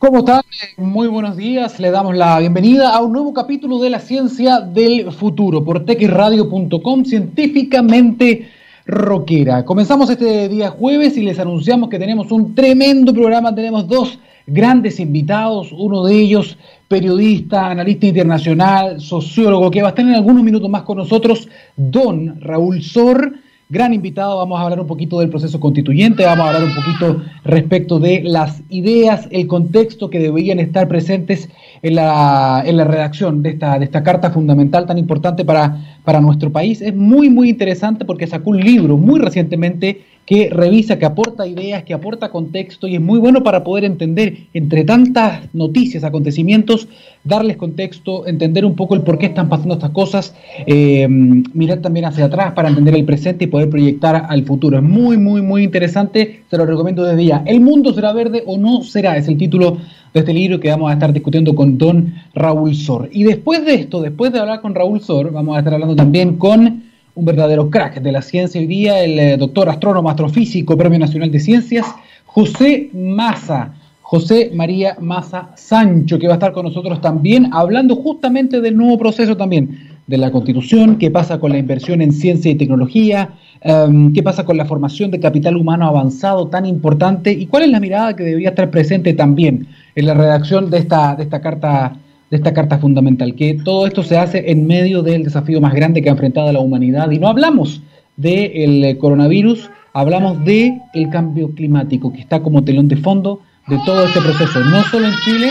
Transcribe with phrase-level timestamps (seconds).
[0.00, 0.40] ¿Cómo están?
[0.78, 1.78] Muy buenos días.
[1.78, 7.04] Le damos la bienvenida a un nuevo capítulo de la ciencia del futuro por texradio.com,
[7.04, 8.48] científicamente
[8.86, 9.62] rockera.
[9.66, 13.54] Comenzamos este día jueves y les anunciamos que tenemos un tremendo programa.
[13.54, 16.56] Tenemos dos grandes invitados, uno de ellos
[16.88, 21.46] periodista, analista internacional, sociólogo, que va a estar en algunos minutos más con nosotros,
[21.76, 23.34] don Raúl Sor
[23.70, 24.36] gran invitado.
[24.36, 28.22] Vamos a hablar un poquito del proceso constituyente, vamos a hablar un poquito respecto de
[28.22, 31.48] las ideas, el contexto que deberían estar presentes
[31.82, 36.20] en la, en la redacción de esta, de esta carta fundamental tan importante para, para
[36.20, 36.80] nuestro país.
[36.82, 41.82] Es muy, muy interesante porque sacó un libro muy recientemente que revisa, que aporta ideas,
[41.82, 46.86] que aporta contexto y es muy bueno para poder entender entre tantas noticias, acontecimientos,
[47.24, 50.34] darles contexto, entender un poco el por qué están pasando estas cosas,
[50.66, 54.76] eh, mirar también hacia atrás para entender el presente y poder proyectar al futuro.
[54.76, 57.42] Es muy, muy, muy interesante, se lo recomiendo desde ya.
[57.44, 59.16] ¿El mundo será verde o no será?
[59.16, 59.78] Es el título
[60.12, 63.08] de este libro que vamos a estar discutiendo con don Raúl Sor.
[63.12, 66.36] Y después de esto, después de hablar con Raúl Sor, vamos a estar hablando también
[66.36, 70.98] con un verdadero crack de la ciencia hoy día, el eh, doctor astrónomo astrofísico, Premio
[70.98, 71.86] Nacional de Ciencias,
[72.26, 78.60] José Maza, José María Maza Sancho, que va a estar con nosotros también, hablando justamente
[78.60, 82.56] del nuevo proceso también de la Constitución, qué pasa con la inversión en ciencia y
[82.56, 83.30] tecnología,
[83.60, 87.70] em, qué pasa con la formación de capital humano avanzado tan importante y cuál es
[87.70, 91.96] la mirada que debería estar presente también en la redacción de esta, de esta carta
[92.30, 96.00] de esta carta fundamental, que todo esto se hace en medio del desafío más grande
[96.00, 97.10] que ha enfrentado la humanidad.
[97.10, 97.82] Y no hablamos
[98.16, 104.04] del coronavirus, hablamos del el cambio climático, que está como telón de fondo de todo
[104.04, 105.50] este proceso, no solo en Chile,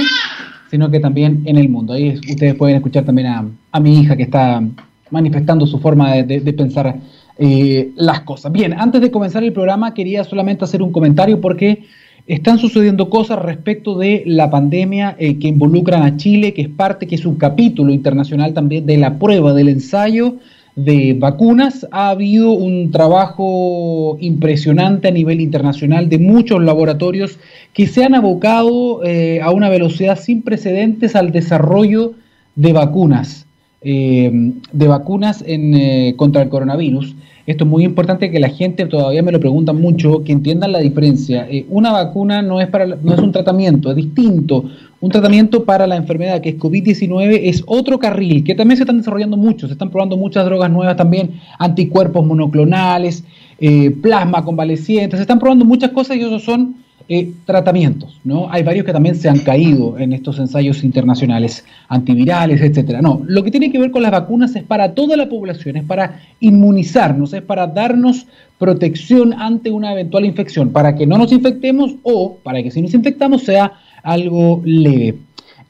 [0.71, 1.93] sino que también en el mundo.
[1.93, 4.63] Ahí ustedes pueden escuchar también a, mi hija que está
[5.09, 6.97] manifestando su forma de, pensar
[7.39, 8.51] eh, las cosas.
[8.51, 11.85] Bien, antes de comenzar el programa quería solamente hacer un comentario porque
[12.27, 17.07] están sucediendo cosas respecto de la pandemia eh, que involucran a Chile, que es parte,
[17.07, 20.35] que es un capítulo internacional también de la prueba del ensayo
[20.75, 21.87] de vacunas.
[21.91, 27.39] Ha habido un trabajo impresionante a nivel internacional de muchos laboratorios
[27.73, 32.13] que se han abocado eh, a una velocidad sin precedentes al desarrollo
[32.55, 33.47] de vacunas,
[33.81, 37.15] eh, de vacunas en, contra el coronavirus.
[37.49, 40.77] Esto es muy importante que la gente todavía me lo pregunta mucho, que entiendan la
[40.77, 41.47] diferencia.
[41.49, 44.65] Eh, una vacuna no es, para, no es un tratamiento, es distinto.
[44.99, 48.97] Un tratamiento para la enfermedad que es COVID-19 es otro carril que también se están
[48.97, 53.23] desarrollando mucho, se están probando muchas drogas nuevas también, anticuerpos monoclonales,
[53.59, 56.75] eh, plasma convaleciente, se están probando muchas cosas y esos son
[57.11, 58.51] eh, tratamientos, ¿no?
[58.51, 63.01] Hay varios que también se han caído en estos ensayos internacionales, antivirales, etcétera.
[63.01, 65.83] No, lo que tiene que ver con las vacunas es para toda la población, es
[65.83, 68.27] para inmunizarnos, es para darnos
[68.59, 72.93] protección ante una eventual infección, para que no nos infectemos o para que si nos
[72.93, 75.15] infectamos sea algo leve.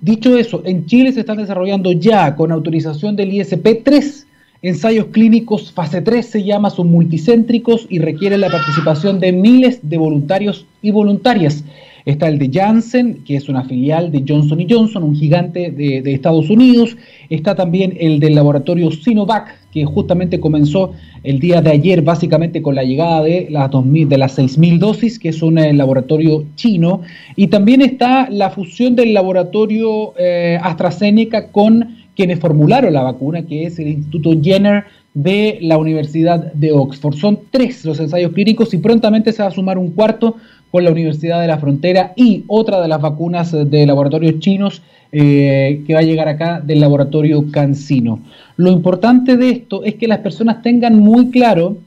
[0.01, 4.27] Dicho eso, en Chile se están desarrollando ya con autorización del ISP 3
[4.61, 9.97] Ensayos clínicos fase 3 se llama, son multicéntricos y requieren la participación de miles de
[9.97, 11.63] voluntarios y voluntarias.
[12.03, 16.49] Está el de Janssen, que es una filial de Johnson Johnson, un gigante de, Estados
[16.49, 16.97] Unidos.
[17.29, 20.91] Está también el del laboratorio Sinovac, que justamente comenzó
[21.23, 25.19] el día de ayer, básicamente con la llegada de las, 2000, de las 6.000 dosis,
[25.19, 27.01] que es un eh, laboratorio chino.
[27.35, 33.63] Y también está la fusión del laboratorio eh, AstraZeneca con quienes formularon la vacuna, que
[33.63, 37.15] es el Instituto Jenner de la Universidad de Oxford.
[37.15, 40.35] Son tres los ensayos clínicos y prontamente se va a sumar un cuarto
[40.69, 44.81] con la Universidad de la Frontera y otra de las vacunas de laboratorios chinos
[45.13, 48.19] eh, que va a llegar acá del laboratorio Cancino.
[48.57, 51.77] Lo importante de esto es que las personas tengan muy claro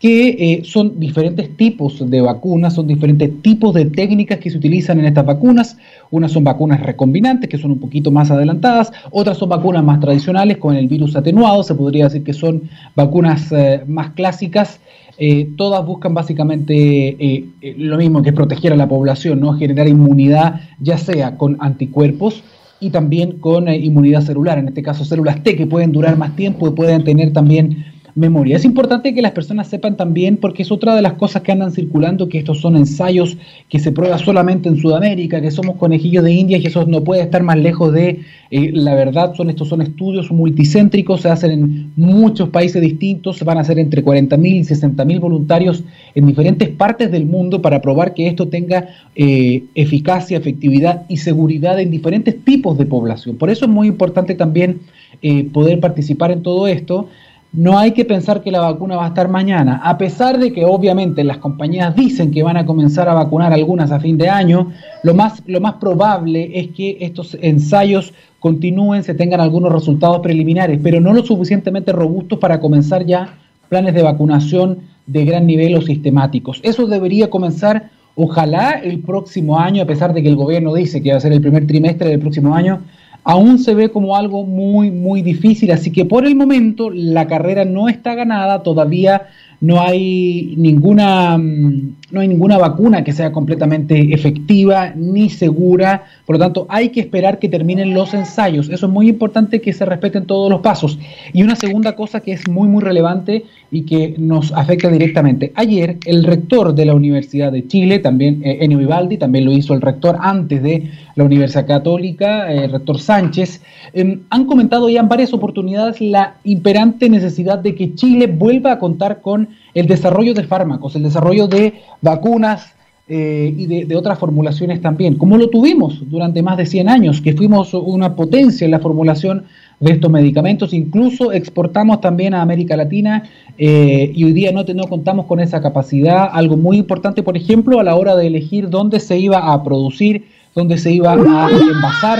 [0.00, 5.00] que eh, son diferentes tipos de vacunas, son diferentes tipos de técnicas que se utilizan
[5.00, 5.76] en estas vacunas.
[6.10, 10.58] Unas son vacunas recombinantes, que son un poquito más adelantadas, otras son vacunas más tradicionales
[10.58, 12.62] con el virus atenuado, se podría decir que son
[12.94, 14.80] vacunas eh, más clásicas.
[15.20, 17.44] Eh, todas buscan básicamente
[17.76, 19.54] lo mismo que proteger a la población, ¿no?
[19.54, 22.44] generar inmunidad, ya sea con anticuerpos,
[22.80, 26.68] y también con inmunidad celular, en este caso células T que pueden durar más tiempo
[26.68, 27.84] y pueden tener también
[28.18, 28.56] memoria.
[28.56, 31.72] Es importante que las personas sepan también, porque es otra de las cosas que andan
[31.72, 33.36] circulando, que estos son ensayos
[33.68, 37.22] que se prueban solamente en Sudamérica, que somos conejillos de India y eso no puede
[37.22, 38.20] estar más lejos de
[38.50, 39.34] eh, la verdad.
[39.34, 43.78] Son estos son estudios multicéntricos, se hacen en muchos países distintos, se van a hacer
[43.78, 45.84] entre 40.000 y 60.000 voluntarios
[46.14, 51.78] en diferentes partes del mundo para probar que esto tenga eh, eficacia, efectividad y seguridad
[51.80, 53.36] en diferentes tipos de población.
[53.36, 54.80] Por eso es muy importante también
[55.22, 57.08] eh, poder participar en todo esto
[57.52, 60.64] no hay que pensar que la vacuna va a estar mañana, a pesar de que
[60.64, 64.70] obviamente las compañías dicen que van a comenzar a vacunar algunas a fin de año,
[65.02, 70.78] lo más, lo más probable es que estos ensayos continúen, se tengan algunos resultados preliminares,
[70.82, 75.80] pero no lo suficientemente robustos para comenzar ya planes de vacunación de gran nivel o
[75.80, 76.60] sistemáticos.
[76.62, 81.12] Eso debería comenzar, ojalá, el próximo año, a pesar de que el gobierno dice que
[81.12, 82.82] va a ser el primer trimestre del próximo año,
[83.24, 85.70] aún se ve como algo muy, muy difícil.
[85.72, 89.28] Así que por el momento la carrera no está ganada, todavía
[89.60, 96.36] no hay ninguna, mm, no hay ninguna vacuna que sea completamente efectiva ni segura, por
[96.36, 98.68] lo tanto hay que esperar que terminen los ensayos.
[98.68, 100.98] Eso es muy importante que se respeten todos los pasos.
[101.32, 105.52] Y una segunda cosa que es muy muy relevante y que nos afecta directamente.
[105.56, 109.74] Ayer el rector de la Universidad de Chile, también eh, Enio Vivaldi, también lo hizo
[109.74, 113.60] el rector antes de la Universidad Católica, eh, el rector Sánchez,
[113.92, 118.78] em, han comentado ya en varias oportunidades la imperante necesidad de que Chile vuelva a
[118.78, 122.72] contar con el desarrollo de fármacos, el desarrollo de vacunas
[123.08, 127.32] eh, y de, otras formulaciones también, como lo tuvimos durante más de 100 años, que
[127.32, 129.44] fuimos una potencia en la formulación
[129.80, 133.24] de estos medicamentos, incluso exportamos también a América Latina
[133.56, 137.80] eh, y hoy día no, no contamos con esa capacidad, algo muy importante, por ejemplo,
[137.80, 140.26] a la hora de elegir dónde se iba a producir,
[140.58, 142.18] dónde se iba a envasar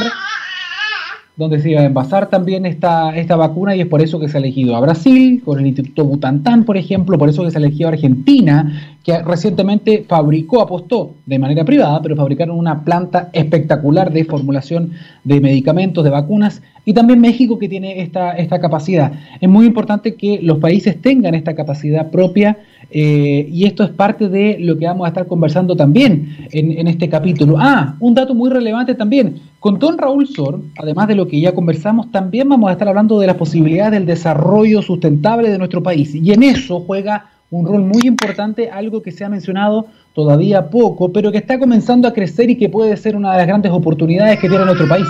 [1.39, 4.37] donde se iba a envasar también esta, esta vacuna y es por eso que se
[4.37, 7.61] ha elegido a Brasil, con el Instituto Butantan, por ejemplo, por eso que se ha
[7.61, 14.13] elegido a Argentina, que recientemente fabricó, apostó de manera privada, pero fabricaron una planta espectacular
[14.13, 14.91] de formulación
[15.23, 19.13] de medicamentos, de vacunas, y también México que tiene esta, esta capacidad.
[19.41, 22.59] Es muy importante que los países tengan esta capacidad propia
[22.91, 26.89] eh, y esto es parte de lo que vamos a estar conversando también en, en
[26.89, 27.57] este capítulo.
[27.59, 29.41] Ah, un dato muy relevante también.
[29.61, 33.19] Con don Raúl Sor, además de lo que ya conversamos, también vamos a estar hablando
[33.19, 36.15] de las posibilidades del desarrollo sustentable de nuestro país.
[36.15, 41.13] Y en eso juega un rol muy importante, algo que se ha mencionado todavía poco,
[41.13, 44.39] pero que está comenzando a crecer y que puede ser una de las grandes oportunidades
[44.39, 45.07] que tiene nuestro país.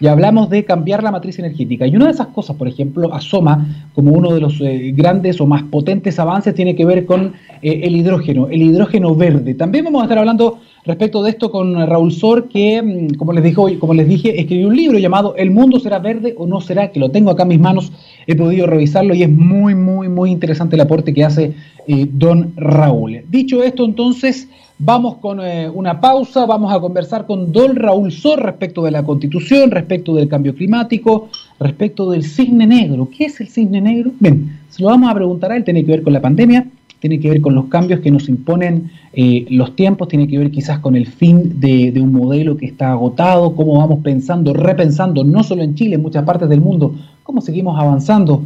[0.00, 1.86] Y hablamos de cambiar la matriz energética.
[1.86, 5.46] Y una de esas cosas, por ejemplo, asoma como uno de los eh, grandes o
[5.46, 9.54] más potentes avances, tiene que ver con eh, el hidrógeno, el hidrógeno verde.
[9.54, 13.44] También vamos a estar hablando respecto de esto con Raúl Sor, que, mm, como les,
[13.44, 16.92] dijo, como les dije, escribió un libro llamado El mundo será verde o no será,
[16.92, 17.92] que lo tengo acá en mis manos,
[18.26, 21.54] he podido revisarlo y es muy, muy, muy interesante el aporte que hace
[21.86, 23.22] eh, don Raúl.
[23.28, 24.48] Dicho esto, entonces,
[24.78, 29.02] vamos con eh, una pausa, vamos a conversar con don Raúl Sor respecto de la
[29.02, 31.28] constitución, respecto del cambio climático,
[31.58, 33.08] respecto del cisne negro.
[33.16, 34.12] ¿Qué es el cisne negro?
[34.20, 36.66] Bien, se lo vamos a preguntar a él, tiene que ver con la pandemia,
[37.00, 40.50] tiene que ver con los cambios que nos imponen eh, los tiempos, tiene que ver
[40.50, 45.42] quizás con el fin de, un modelo que está agotado, cómo vamos pensando, repensando, no
[45.42, 48.42] solo en Chile, en muchas partes del mundo, cómo seguimos avanzando.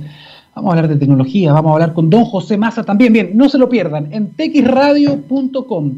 [0.55, 3.12] Vamos a hablar de tecnología, vamos a hablar con don José Massa también.
[3.12, 5.93] Bien, no se lo pierdan en txradio.com,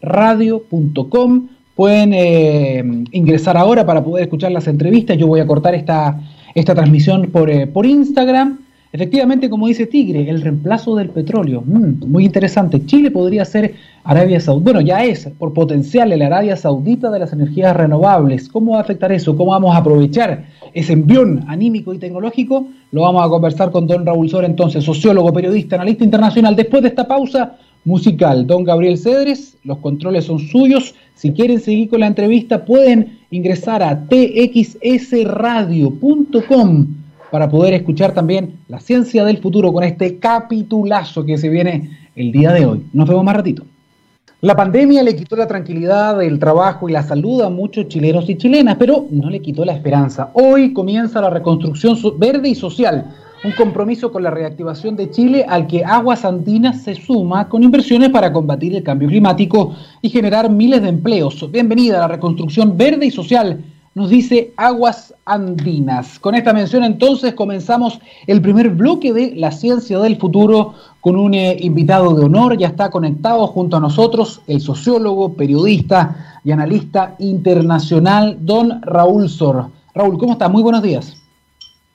[0.00, 1.48] txsradio.com.
[1.74, 5.16] Pueden eh, ingresar ahora para poder escuchar las entrevistas.
[5.16, 6.20] Yo voy a cortar esta,
[6.54, 8.58] esta transmisión por, eh, por Instagram
[8.92, 11.62] Efectivamente, como dice Tigre, el reemplazo del petróleo.
[11.64, 12.84] Mm, muy interesante.
[12.86, 14.64] Chile podría ser Arabia Saudita.
[14.64, 18.48] Bueno, ya es por potencial la Arabia Saudita de las energías renovables.
[18.48, 19.36] ¿Cómo va a afectar eso?
[19.36, 20.44] ¿Cómo vamos a aprovechar
[20.74, 22.66] ese envión anímico y tecnológico?
[22.90, 26.56] Lo vamos a conversar con don Raúl Sor, entonces, sociólogo, periodista, analista internacional.
[26.56, 30.96] Después de esta pausa musical, don Gabriel Cedres, los controles son suyos.
[31.14, 36.99] Si quieren seguir con la entrevista, pueden ingresar a txsradio.com
[37.30, 42.32] para poder escuchar también la ciencia del futuro con este capitulazo que se viene el
[42.32, 42.84] día de hoy.
[42.92, 43.64] Nos vemos más ratito.
[44.42, 48.36] La pandemia le quitó la tranquilidad, el trabajo y la salud a muchos chilenos y
[48.36, 50.30] chilenas, pero no le quitó la esperanza.
[50.32, 55.66] Hoy comienza la reconstrucción verde y social, un compromiso con la reactivación de Chile al
[55.66, 60.80] que Aguas Andinas se suma con inversiones para combatir el cambio climático y generar miles
[60.80, 61.50] de empleos.
[61.52, 63.62] Bienvenida a la reconstrucción verde y social
[63.94, 66.18] nos dice Aguas Andinas.
[66.18, 71.34] Con esta mención entonces comenzamos el primer bloque de La Ciencia del Futuro con un
[71.34, 72.56] eh, invitado de honor.
[72.56, 79.66] Ya está conectado junto a nosotros el sociólogo, periodista y analista internacional, don Raúl Sor.
[79.94, 80.48] Raúl, ¿cómo está?
[80.48, 81.16] Muy buenos días.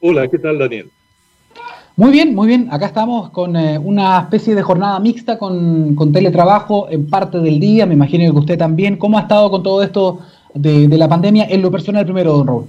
[0.01, 0.91] Hola, ¿qué tal Daniel?
[1.95, 2.67] Muy bien, muy bien.
[2.71, 7.57] Acá estamos con eh, una especie de jornada mixta con, con teletrabajo en parte del
[7.57, 7.85] día.
[7.85, 8.97] Me imagino que usted también.
[8.97, 10.19] ¿Cómo ha estado con todo esto?
[10.55, 12.65] De, la pandemia en lo personal primero, don Raúl?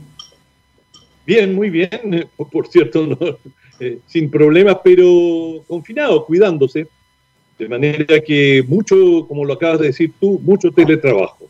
[1.26, 3.38] Bien, muy bien, eh, por cierto,
[3.80, 6.86] eh, sin problemas, pero confinado, cuidándose,
[7.58, 11.46] de manera que mucho, como lo acabas de decir tú, mucho teletrabajo.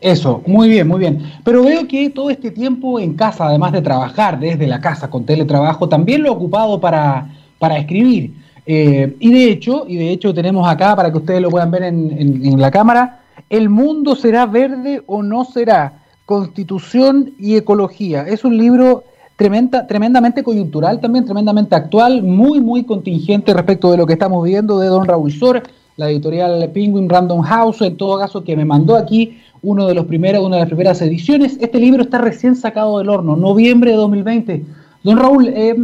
[0.00, 1.22] Eso, muy bien, muy bien.
[1.44, 5.24] Pero veo que todo este tiempo en casa, además de trabajar desde la casa con
[5.24, 8.32] teletrabajo, también lo ha ocupado para, para escribir.
[8.66, 11.84] Eh, y de hecho, y de hecho tenemos acá para que ustedes lo puedan ver
[11.84, 18.22] en, en la cámara, El mundo será verde o no será, Constitución y Ecología.
[18.26, 19.04] Es un libro
[19.36, 24.80] tremenda, tremendamente coyuntural, también tremendamente actual, muy, muy contingente respecto de lo que estamos viendo
[24.80, 25.62] de don Raúl Sor,
[25.96, 30.06] la editorial Penguin Random House, en todo caso, que me mandó aquí uno de los
[30.06, 31.56] primeros, una de las primeras ediciones.
[31.60, 34.64] Este libro está recién sacado del horno, noviembre de 2020.
[35.04, 35.76] Don Raúl, eh,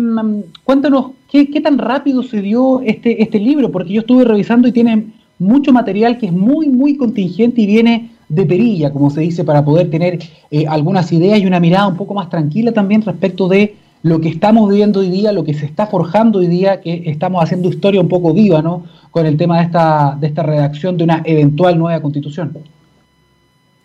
[0.64, 3.70] cuéntanos, ¿qué, ¿qué, tan rápido se dio este, este libro?
[3.70, 8.10] Porque yo estuve revisando y tiene mucho material que es muy, muy contingente y viene
[8.28, 10.18] de perilla, como se dice, para poder tener
[10.50, 14.28] eh, algunas ideas y una mirada un poco más tranquila también respecto de lo que
[14.28, 18.00] estamos viviendo hoy día, lo que se está forjando hoy día, que estamos haciendo historia
[18.00, 18.84] un poco viva, ¿no?
[19.10, 22.56] Con el tema de esta, de esta redacción de una eventual nueva constitución.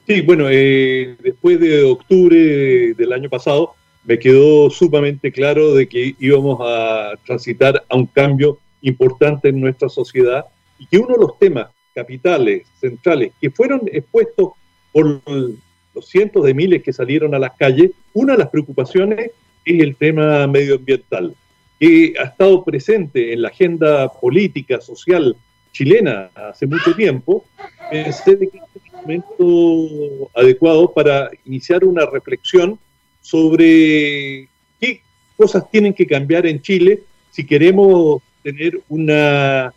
[0.07, 3.73] Sí, bueno, eh, después de octubre del año pasado,
[4.05, 9.89] me quedó sumamente claro de que íbamos a transitar a un cambio importante en nuestra
[9.89, 10.45] sociedad
[10.79, 14.51] y que uno de los temas capitales, centrales, que fueron expuestos
[14.91, 19.31] por los cientos de miles que salieron a las calles, una de las preocupaciones
[19.65, 21.35] es el tema medioambiental,
[21.79, 25.35] que ha estado presente en la agenda política, social
[25.71, 27.45] chilena hace mucho tiempo.
[27.91, 32.79] Pensé que este es un momento adecuado para iniciar una reflexión
[33.21, 34.47] sobre
[34.79, 35.01] qué
[35.35, 39.73] cosas tienen que cambiar en Chile si queremos tener una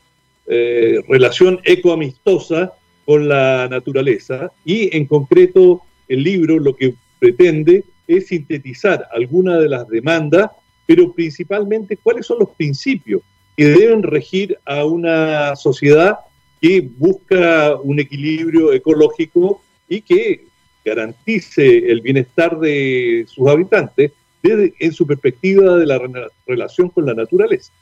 [0.53, 2.73] eh, relación ecoamistosa
[3.05, 9.69] con la naturaleza y en concreto el libro lo que pretende es sintetizar algunas de
[9.69, 10.51] las demandas,
[10.87, 13.23] pero principalmente cuáles son los principios
[13.57, 16.19] que deben regir a una sociedad
[16.61, 20.47] que busca un equilibrio ecológico y que
[20.85, 24.11] garantice el bienestar de sus habitantes
[24.43, 26.01] desde, en su perspectiva de la
[26.45, 27.73] relación con la naturaleza.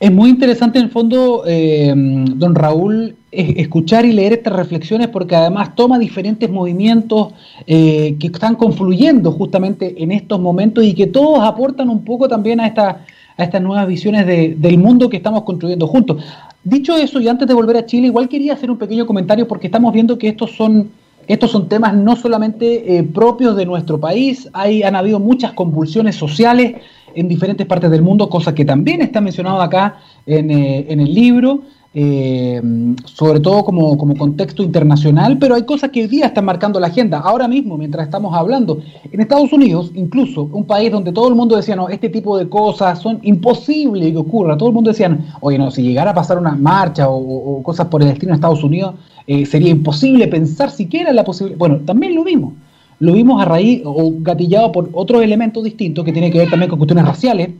[0.00, 5.34] Es muy interesante en el fondo, eh, don Raúl, escuchar y leer estas reflexiones porque
[5.34, 7.32] además toma diferentes movimientos
[7.66, 12.60] eh, que están confluyendo justamente en estos momentos y que todos aportan un poco también
[12.60, 13.04] a, esta,
[13.36, 16.22] a estas nuevas visiones del mundo que estamos construyendo juntos.
[16.62, 19.66] Dicho eso, y antes de volver a Chile, igual quería hacer un pequeño comentario porque
[19.66, 20.90] estamos viendo que estos son,
[21.26, 26.14] estos son temas no solamente eh, propios de nuestro país, hay, han habido muchas convulsiones
[26.14, 26.76] sociales
[27.18, 29.96] en diferentes partes del mundo, cosa que también está mencionado acá
[30.26, 31.62] en, eh, en el libro,
[31.94, 32.62] eh,
[33.06, 36.88] sobre todo como, como, contexto internacional, pero hay cosas que hoy día están marcando la
[36.88, 37.18] agenda.
[37.18, 38.78] Ahora mismo, mientras estamos hablando,
[39.10, 42.48] en Estados Unidos, incluso un país donde todo el mundo decía, no, este tipo de
[42.48, 46.38] cosas son imposibles que ocurra, todo el mundo decía, oye, no, si llegara a pasar
[46.38, 48.94] una marcha o, cosas por el destino de Estados Unidos,
[49.26, 51.58] eh, sería imposible pensar siquiera en la posibilidad.
[51.58, 52.52] Bueno, también lo vimos
[53.00, 56.68] lo vimos a raíz o gatillado por otros elementos distintos que tienen que ver también
[56.68, 57.50] con cuestiones raciales,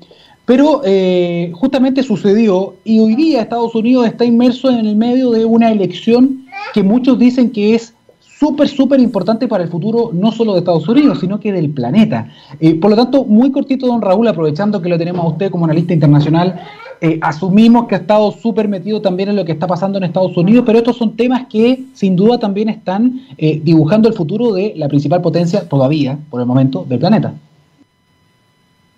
[0.44, 5.44] pero eh, justamente sucedió y hoy día Estados Unidos está inmerso en el medio de
[5.44, 7.94] una elección que muchos dicen que es
[8.38, 12.30] súper, súper importante para el futuro no solo de Estados Unidos, sino que del planeta.
[12.60, 15.64] Eh, por lo tanto, muy cortito, don Raúl, aprovechando que lo tenemos a usted como
[15.64, 16.60] analista internacional,
[17.00, 20.36] eh, asumimos que ha estado súper metido también en lo que está pasando en Estados
[20.36, 24.72] Unidos, pero estos son temas que sin duda también están eh, dibujando el futuro de
[24.76, 27.34] la principal potencia todavía, por el momento, del planeta.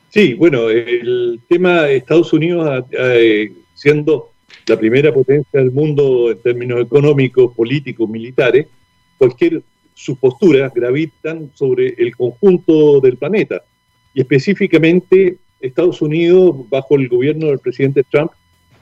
[0.08, 4.30] Sí, bueno, el tema de Estados Unidos eh, siendo
[4.66, 8.66] la primera potencia del mundo en términos económicos, políticos, militares,
[9.18, 9.62] cualquier
[9.94, 13.62] sus posturas gravitan sobre el conjunto del planeta
[14.14, 18.32] y específicamente Estados Unidos, bajo el gobierno del presidente Trump,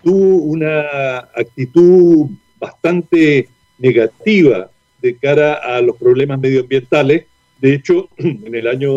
[0.03, 4.71] tuvo una actitud bastante negativa
[5.03, 7.27] de cara a los problemas medioambientales.
[7.61, 8.93] De hecho, en el año,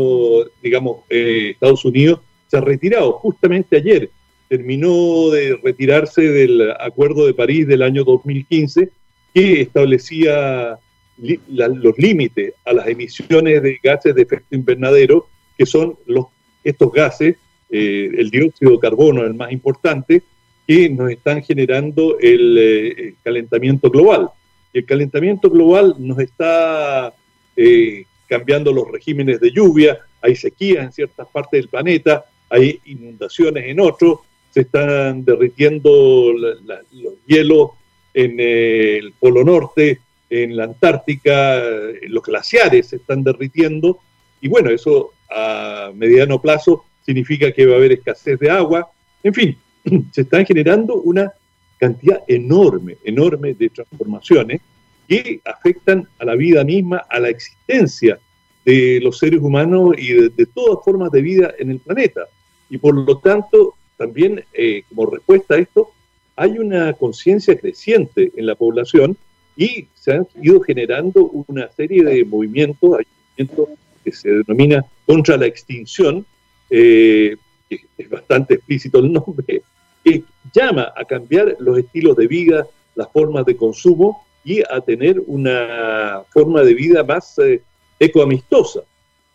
[0.61, 3.13] digamos, eh, Estados Unidos se ha retirado.
[3.13, 4.09] Justamente ayer
[4.49, 8.89] terminó de retirarse del Acuerdo de París del año 2015,
[9.33, 10.77] que establecía
[11.17, 16.25] los límites a las emisiones de gases de efecto invernadero, que son los,
[16.63, 17.37] estos gases
[17.73, 20.21] eh, el dióxido de carbono, el más importante,
[20.67, 24.29] que nos están generando el, eh, calentamiento global.
[24.73, 27.13] Y el calentamiento global nos está
[27.55, 33.65] eh, cambiando los regímenes de lluvia, hay sequías en ciertas partes del planeta, hay inundaciones
[33.65, 37.69] en otros, se están derritiendo los hielos
[38.13, 39.99] en el Polo Norte,
[40.29, 41.61] en la Antártica,
[42.07, 43.99] los glaciares se están derritiendo,
[44.41, 48.89] y bueno, eso a mediano plazo significa que va a haber escasez de agua,
[49.23, 49.57] en fin,
[50.11, 51.31] se están generando una
[51.77, 54.61] cantidad enorme, enorme de transformaciones
[55.07, 58.19] que afectan a la vida misma, a la existencia
[58.65, 62.27] de los seres humanos y de, todas formas de vida en el planeta.
[62.69, 65.89] Y por lo tanto, también eh, como respuesta a esto,
[66.35, 69.17] hay una conciencia creciente en la población
[69.57, 73.05] y se han ido generando una serie de movimientos, hay
[73.37, 76.25] movimientos que se denomina contra la extinción,
[76.71, 77.35] eh,
[77.69, 79.61] es bastante explícito el nombre,
[80.03, 80.23] que
[80.53, 86.23] llama a cambiar los estilos de vida, las formas de consumo y a tener una
[86.31, 87.61] forma de vida más eh,
[87.99, 88.81] ecoamistosa.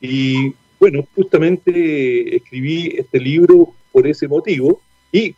[0.01, 4.81] Y bueno, justamente escribí este libro por ese motivo
[5.13, 5.35] y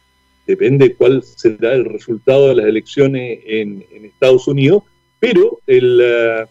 [0.46, 4.82] depende cuál será el resultado de las elecciones en, Estados Unidos,
[5.20, 6.48] pero el, uh,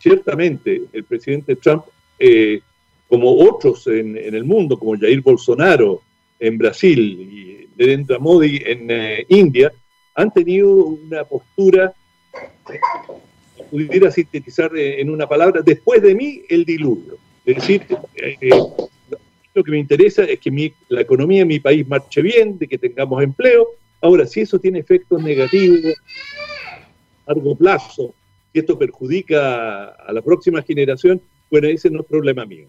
[0.00, 1.84] ciertamente el presidente Trump,
[2.18, 2.60] eh,
[3.08, 6.02] como otros en, el mundo, como Jair Bolsonaro
[6.40, 9.72] en Brasil y Narendra Modi en eh, India,
[10.14, 11.92] han tenido una postura,
[13.70, 17.18] pudiera sintetizar en una palabra, después de mí el diluvio.
[17.44, 18.50] Es decir, eh,
[19.54, 22.78] lo que me interesa es que la economía de mi país marche bien, de que
[22.78, 23.68] tengamos empleo.
[24.00, 25.94] Ahora, si eso tiene efectos negativos
[27.26, 28.14] a largo plazo,
[28.52, 31.20] si esto perjudica a la próxima generación,
[31.50, 32.68] bueno, ese no es problema mío.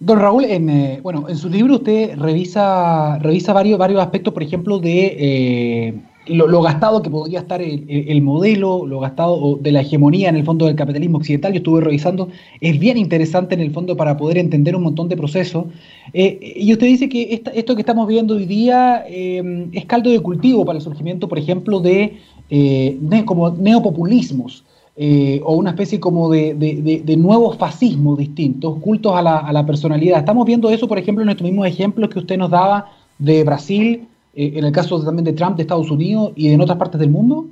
[0.00, 4.42] Don Raúl, en, eh, bueno, en su libro usted revisa, revisa varios, varios aspectos, por
[4.42, 5.94] ejemplo, de eh,
[6.28, 10.66] lo, gastado que podría estar el, modelo, lo gastado de la hegemonía en el fondo
[10.66, 12.28] del capitalismo occidental, yo estuve revisando,
[12.60, 15.66] es bien interesante en el fondo para poder entender un montón de procesos.
[16.12, 20.20] Eh, y usted dice que esto que estamos viendo hoy día eh, es caldo de
[20.20, 22.18] cultivo para el surgimiento, por ejemplo, de,
[22.50, 24.64] eh, como neopopulismos.
[25.00, 30.18] O una especie como de, nuevos fascismos distintos, cultos a la, personalidad.
[30.18, 34.08] Estamos viendo eso, por ejemplo, en estos mismos ejemplos que usted nos daba de Brasil,
[34.34, 37.10] eh, en el caso también de Trump de Estados Unidos y en otras partes del
[37.10, 37.46] mundo?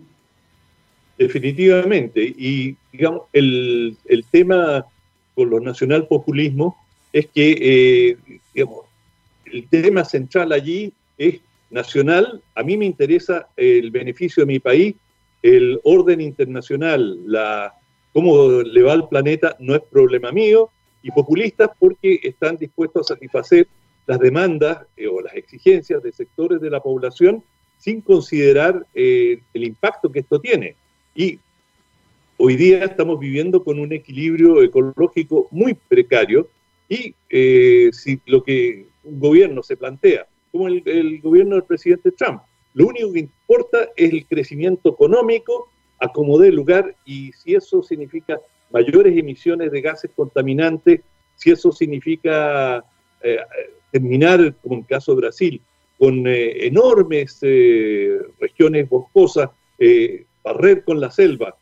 [1.19, 2.35] Definitivamente.
[2.37, 3.97] Y digamos, el,
[4.31, 4.85] tema
[5.35, 6.75] con los nacionalpopulismos
[7.13, 8.17] es que,
[8.57, 8.65] eh,
[9.53, 12.41] el tema central allí es nacional.
[12.55, 14.95] A mí me interesa el beneficio de mi país,
[15.47, 17.73] el orden internacional, la,
[18.13, 20.71] cómo le va al planeta no es problema mío.
[21.03, 23.69] Y populistas porque están dispuestos a satisfacer
[24.07, 27.45] las demandas eh, o las exigencias de sectores de la población
[27.79, 30.75] sin considerar eh, el impacto que esto tiene.
[31.15, 31.39] Y
[32.39, 36.49] hoy día estamos viviendo con un equilibrio ecológico muy precario
[36.89, 42.11] y eh, si lo que un gobierno se plantea, como el, el gobierno del presidente
[42.11, 42.43] Trump,
[42.77, 48.39] lo único que importa es el crecimiento económico, acomodar lugar y si eso significa
[48.71, 51.01] mayores emisiones de gases contaminantes,
[51.37, 52.85] si eso significa
[53.91, 55.63] terminar, como en el caso de Brasil,
[55.99, 61.57] con eh, enormes eh, regiones boscosas, eh, barrer con la selva,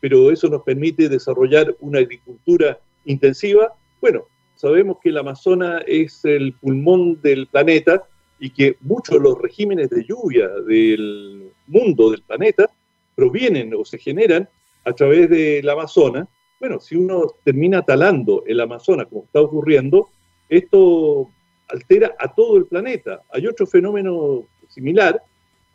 [0.00, 3.74] pero eso nos permite desarrollar una agricultura intensiva.
[4.00, 8.04] Bueno, sabemos que el Amazonas es el pulmón del planeta
[8.42, 12.68] y que muchos de los regímenes de lluvia del mundo, del planeta,
[13.14, 14.48] provienen o se generan
[14.84, 16.26] a través del Amazonas.
[16.58, 20.08] Bueno, si uno termina talando el Amazonas, como está ocurriendo,
[20.48, 21.30] esto
[21.68, 23.22] altera a todo el planeta.
[23.32, 25.22] Hay otro fenómeno similar,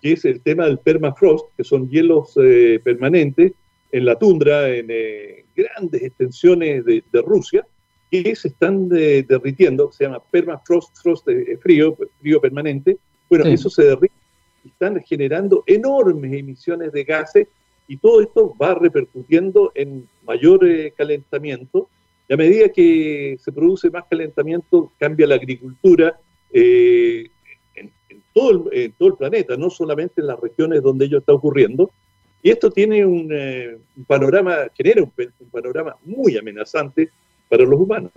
[0.01, 3.53] que es el tema del permafrost, que son hielos eh, permanentes
[3.93, 7.65] en la tundra, en eh, grandes extensiones de, Rusia,
[8.09, 12.97] que se están derritiendo, se llama permafrost, frost eh, frío, frío permanente.
[13.29, 14.15] Bueno, eso se derrite
[14.63, 17.47] y están generando enormes emisiones de gases
[17.87, 20.65] y todo esto va repercutiendo en mayor
[20.95, 21.89] calentamiento
[22.29, 26.19] y a medida que se produce más calentamiento, cambia la agricultura
[26.51, 27.29] eh,
[27.75, 27.91] en,
[28.33, 31.89] todo el, todo el, planeta, no solamente en las regiones donde ello está ocurriendo.
[32.43, 35.11] Y esto tiene un, eh, panorama, genera un,
[35.49, 37.09] panorama muy amenazante
[37.49, 38.11] para los humanos.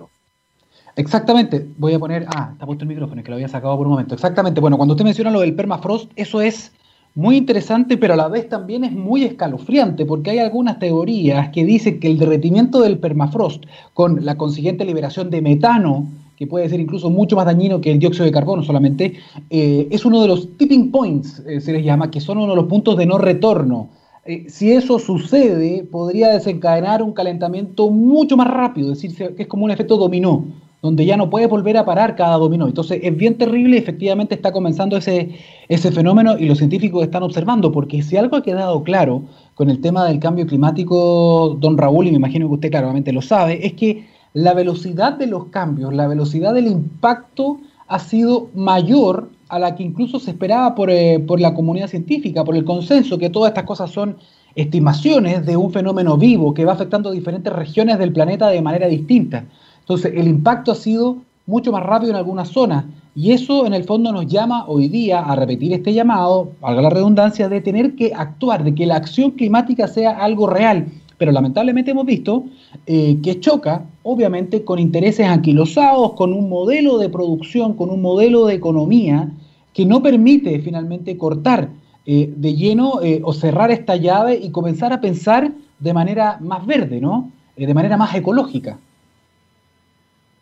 [0.96, 3.92] Exactamente, voy a poner, ah, está puesto el micrófono, que lo había sacado por un
[3.92, 4.14] momento.
[4.14, 6.72] Exactamente, bueno, cuando usted menciona lo del permafrost, eso es
[7.14, 11.64] muy interesante, pero a la vez también es muy escalofriante, porque hay algunas teorías que
[11.64, 13.64] dicen que el derretimiento del permafrost,
[13.94, 17.98] con la consiguiente liberación de metano, que puede ser incluso mucho más dañino que el
[17.98, 19.14] dióxido de carbono solamente,
[19.50, 22.56] eh, es uno de los tipping points, eh, se les llama, que son uno de
[22.56, 23.90] los puntos de no retorno.
[24.24, 29.48] Eh, si eso sucede, podría desencadenar un calentamiento mucho más rápido, es decir, que es
[29.48, 30.44] como un efecto dominó
[30.83, 32.66] donde ya no puede volver a parar cada dominó.
[32.66, 35.30] Entonces es bien terrible efectivamente está comenzando ese,
[35.68, 39.22] ese fenómeno y los científicos están observando, porque si algo ha quedado claro
[39.54, 43.22] con el tema del cambio climático, don Raúl, y me imagino que usted claramente lo
[43.22, 49.30] sabe, es que la velocidad de los cambios, la velocidad del impacto ha sido mayor
[49.50, 53.18] a la que incluso se esperaba por, eh, por la comunidad científica, por el consenso,
[53.18, 54.16] que todas estas cosas son
[54.54, 59.44] estimaciones de un fenómeno vivo que va afectando diferentes regiones del planeta de manera distinta.
[59.80, 62.84] Entonces, el impacto ha sido mucho más rápido en algunas zonas
[63.14, 66.90] y eso en el fondo nos llama hoy día a repetir este llamado, valga la
[66.90, 70.86] redundancia, de tener que actuar, de que la acción climática sea algo real.
[71.18, 72.44] Pero lamentablemente hemos visto
[72.86, 78.46] eh, que choca, obviamente, con intereses anquilosados, con un modelo de producción, con un modelo
[78.46, 79.28] de economía
[79.72, 81.70] que no permite finalmente cortar
[82.06, 86.66] eh, de lleno eh, o cerrar esta llave y comenzar a pensar de manera más
[86.66, 87.33] verde, ¿no?
[87.56, 88.78] de manera más ecológica.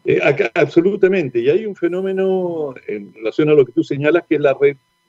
[0.05, 0.21] Eh,
[0.55, 1.41] absolutamente.
[1.41, 4.57] Y hay un fenómeno en relación a lo que tú señalas, que es la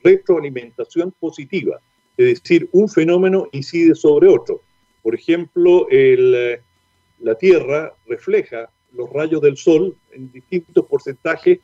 [0.03, 1.79] retroalimentación positiva.
[2.17, 4.61] Es decir, un fenómeno incide sobre otro.
[5.01, 6.59] Por ejemplo, eh,
[7.19, 11.59] la Tierra refleja los rayos del Sol en distintos porcentajes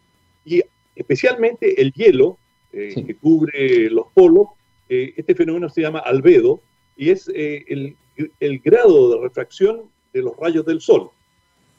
[0.46, 0.62] y
[0.96, 2.38] especialmente el hielo
[2.76, 4.50] eh, que cubre los polos.
[4.88, 6.60] este fenómeno se llama albedo
[6.96, 7.96] y es el,
[8.40, 11.10] el grado de refracción de los rayos del Sol.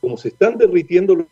[0.01, 1.27] Como se están derritiendo los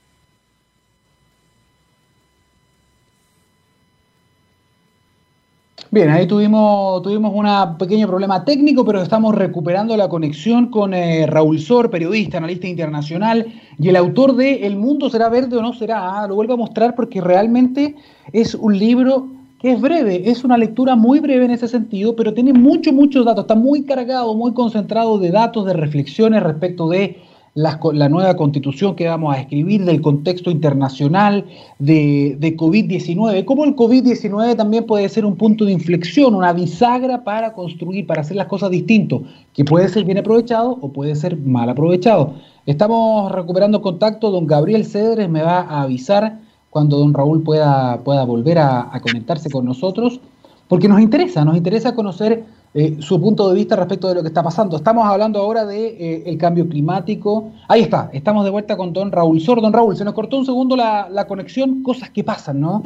[5.95, 11.25] Bien, ahí tuvimos, tuvimos un pequeño problema técnico, pero estamos recuperando la conexión con eh,
[11.25, 13.47] Raúl Sor, periodista, analista internacional
[13.79, 16.23] y el autor de El mundo será verde o no será.
[16.23, 17.95] Ah, lo vuelvo a mostrar porque realmente
[18.33, 19.29] es un libro
[19.65, 23.45] es breve, es una lectura muy breve en ese sentido, pero tiene muchos, muchos datos,
[23.45, 27.17] está muy cargado, muy concentrado de datos, de reflexiones respecto de
[27.55, 27.79] la,
[28.11, 31.47] nueva constitución que vamos a escribir, del contexto internacional
[31.79, 37.25] de, de COVID-19, cómo el COVID-19 también puede ser un punto de inflexión, una bisagra
[37.25, 39.23] para construir, para hacer las cosas distinto,
[39.55, 42.35] que puede ser bien aprovechado o puede ser mal aprovechado.
[42.67, 46.44] Estamos recuperando contacto, don Gabriel Cedres me va a avisar
[46.75, 50.19] cuando don Raúl pueda, pueda volver a, a conectarse con nosotros,
[50.67, 52.43] porque nos interesa, nos interesa conocer
[52.77, 54.77] eh, su punto de vista respecto de lo que está pasando.
[54.77, 57.53] Estamos hablando ahora de eh, el cambio climático.
[57.69, 59.63] Ahí está, estamos de vuelta con don Raúl Sor.
[59.63, 62.83] Don Raúl, se nos cortó un segundo la, conexión, cosas que pasan, ¿no?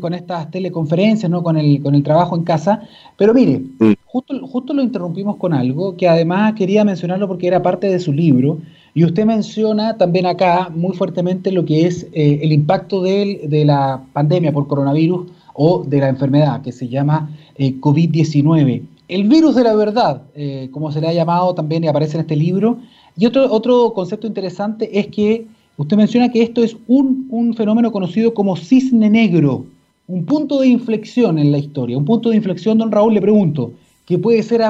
[0.00, 1.42] Con, estas teleconferencias, ¿no?
[1.42, 2.82] Con el, con el trabajo en casa.
[3.16, 3.64] Pero mire,
[4.04, 8.12] justo, justo lo interrumpimos con algo que además quería mencionarlo porque era parte de su
[8.12, 8.58] libro.
[8.96, 14.02] Y usted menciona también acá muy fuertemente lo que es eh, el impacto de, la
[14.12, 19.74] pandemia por coronavirus o de la enfermedad que se llama COVID-19 el virus de la
[19.74, 22.78] verdad, eh, como se le ha llamado también y aparece en este libro.
[23.16, 28.34] Y otro, otro concepto interesante es que usted menciona que esto es un, fenómeno conocido
[28.34, 29.66] como cisne negro,
[30.08, 31.96] un punto de inflexión en la historia.
[31.96, 33.72] Un punto de inflexión, don Raúl, le pregunto,
[34.06, 34.62] que puede ser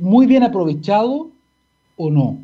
[0.00, 1.30] muy bien aprovechado
[1.96, 2.38] o no.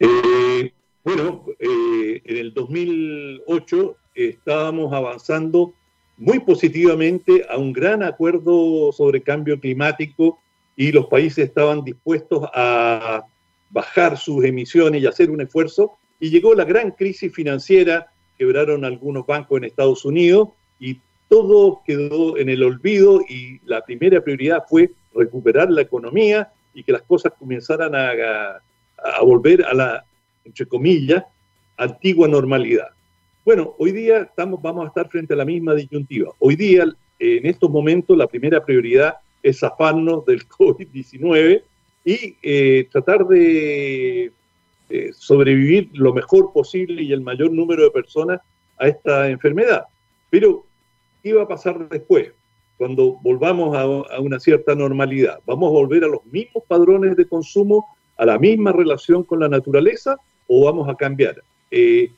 [0.00, 0.72] Eh,
[1.04, 5.74] bueno, eh, en el 2008 estábamos avanzando
[6.16, 10.38] muy positivamente a un gran acuerdo sobre cambio climático
[10.76, 13.24] y los países estaban dispuestos a
[13.70, 15.98] bajar sus emisiones y hacer un esfuerzo.
[16.20, 18.06] Y llegó la gran crisis financiera,
[18.38, 24.22] quebraron algunos bancos en Estados Unidos y todo quedó en el olvido y la primera
[24.22, 28.60] prioridad fue recuperar la economía y que las cosas comenzaran a,
[29.04, 30.04] a volver a la,
[30.44, 31.24] entre comillas,
[31.76, 32.88] antigua normalidad.
[33.44, 36.32] Bueno, hoy día estamos, vamos a estar frente a la misma disyuntiva.
[36.38, 36.84] Hoy día,
[37.18, 41.62] en estos momentos, la primera prioridad es zafarnos del COVID-19
[42.04, 44.32] y eh, tratar de
[45.12, 48.40] sobrevivir lo mejor posible y el mayor número de personas
[48.78, 49.84] a esta enfermedad.
[50.30, 50.64] Pero,
[51.22, 52.32] ¿qué va a pasar después?
[52.76, 57.86] Cuando volvamos a, una cierta normalidad, ¿vamos a volver a los mismos padrones de consumo,
[58.16, 61.42] a la misma relación con la naturaleza o vamos a cambiar?
[61.70, 62.10] Eh,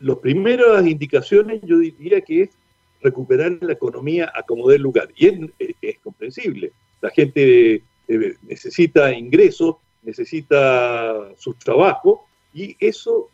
[0.00, 2.50] las primeras indicaciones yo diría que es
[3.00, 5.08] recuperar la economía a como dé lugar.
[5.16, 6.72] Y es, comprensible.
[7.00, 13.30] La gente eh, necesita ingresos, necesita su trabajo, y eso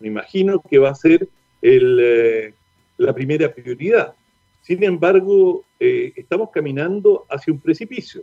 [0.00, 1.28] me imagino que va a ser
[1.62, 2.52] eh,
[2.96, 4.14] la primera prioridad.
[4.62, 8.22] Sin embargo, estamos caminando hacia un precipicio.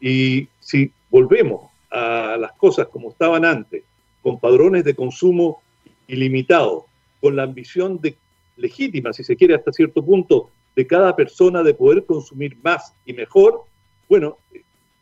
[0.00, 3.82] Y si volvemos a las cosas como estaban antes,
[4.22, 5.62] con padrones de consumo
[6.06, 6.84] ilimitados,
[7.20, 8.16] con la ambición de,
[8.56, 13.12] legítima, si se quiere, hasta cierto punto, de cada persona de poder consumir más y
[13.12, 13.62] mejor,
[14.08, 14.38] bueno,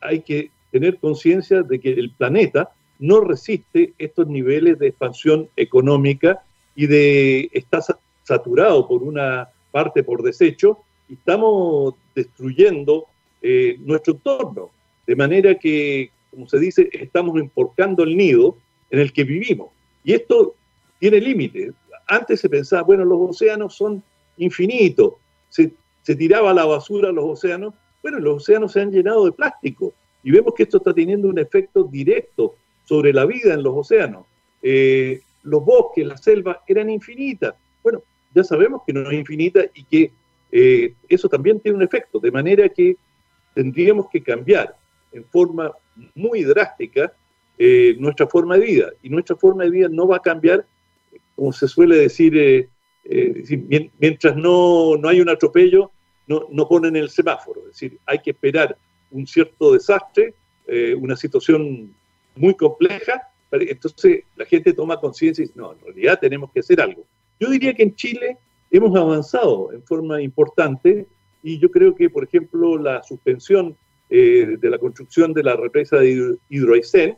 [0.00, 6.42] hay que tener conciencia de que el planeta no resiste estos niveles de expansión económica
[6.74, 7.80] y de está
[8.22, 13.06] saturado por una parte por desecho y estamos destruyendo
[13.40, 14.70] eh, nuestro entorno.
[15.06, 18.56] De manera que, como se dice, estamos emporcando el nido
[18.90, 19.70] en el que vivimos.
[20.02, 20.56] Y esto
[20.98, 21.72] tiene límites
[22.06, 24.02] antes se pensaba, bueno, los océanos son
[24.36, 25.14] infinitos,
[25.48, 25.72] se,
[26.16, 29.92] tiraba la basura a los océanos, bueno, los océanos se han llenado de plástico
[30.22, 34.26] y vemos que esto está teniendo un efecto directo sobre la vida en los océanos.
[34.62, 37.54] Eh, los bosques, las selvas eran infinitas.
[37.82, 38.02] Bueno,
[38.34, 40.10] ya sabemos que no es infinita y que
[40.50, 42.96] eh, eso también tiene un efecto, de manera que
[43.54, 44.76] tendríamos que cambiar
[45.12, 45.72] en forma
[46.14, 47.12] muy drástica
[47.58, 48.92] eh, nuestra forma de vida.
[49.02, 50.64] Y nuestra forma de vida no va a cambiar,
[51.36, 52.68] como se suele decir,
[53.98, 55.90] mientras no, no hay un atropello,
[56.26, 57.60] no, no ponen el semáforo.
[57.62, 58.76] Es decir, hay que esperar
[59.10, 60.34] un cierto desastre,
[60.98, 61.94] una situación
[62.36, 66.80] muy compleja, entonces la gente toma conciencia y dice, no, en realidad tenemos que hacer
[66.80, 67.04] algo.
[67.38, 68.38] Yo diría que en Chile
[68.70, 71.06] hemos avanzado en forma importante
[71.42, 73.76] y yo creo que, por ejemplo, la suspensión
[74.14, 77.16] eh, de la construcción de la represa de Hidroaicén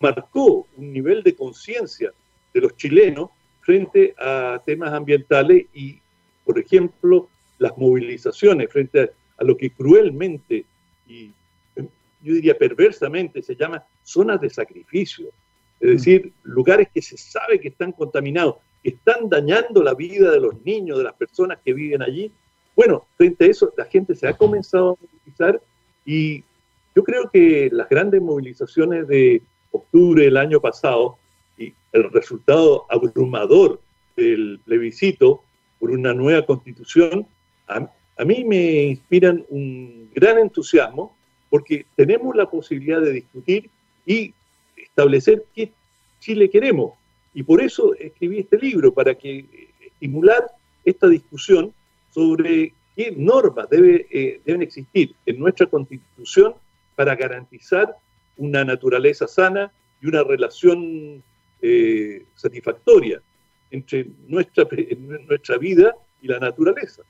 [0.00, 2.12] marcó un nivel de conciencia
[2.54, 5.98] de los chilenos frente a temas ambientales y,
[6.44, 10.64] por ejemplo, las movilizaciones frente a, a lo que cruelmente
[11.06, 11.30] y
[11.76, 15.28] yo diría perversamente se llama zonas de sacrificio
[15.84, 20.40] es decir, lugares que se sabe que están contaminados, que están dañando la vida de
[20.40, 22.32] los niños, de las personas que viven allí.
[22.74, 25.60] Bueno, frente a eso, la gente se ha comenzado a movilizar
[26.04, 26.44] y
[26.94, 31.18] yo creo que las grandes movilizaciones de octubre del año pasado
[31.58, 33.80] y el resultado abrumador
[34.16, 35.42] del plebiscito
[35.78, 37.26] por una nueva constitución,
[37.66, 41.16] a, a mí me inspiran un gran entusiasmo
[41.50, 43.70] porque tenemos la posibilidad de discutir
[44.06, 44.32] y
[44.76, 45.72] establecer qué
[46.20, 46.94] Chile queremos.
[47.34, 50.44] Y por eso escribí este libro, para que eh, estimular
[50.84, 51.72] esta discusión
[52.12, 56.54] sobre qué normas eh, deben existir en nuestra constitución
[56.94, 57.96] para garantizar
[58.36, 61.22] una naturaleza sana y una relación
[61.62, 63.20] eh, satisfactoria
[63.70, 64.66] entre nuestra,
[65.26, 67.02] nuestra vida y la naturaleza.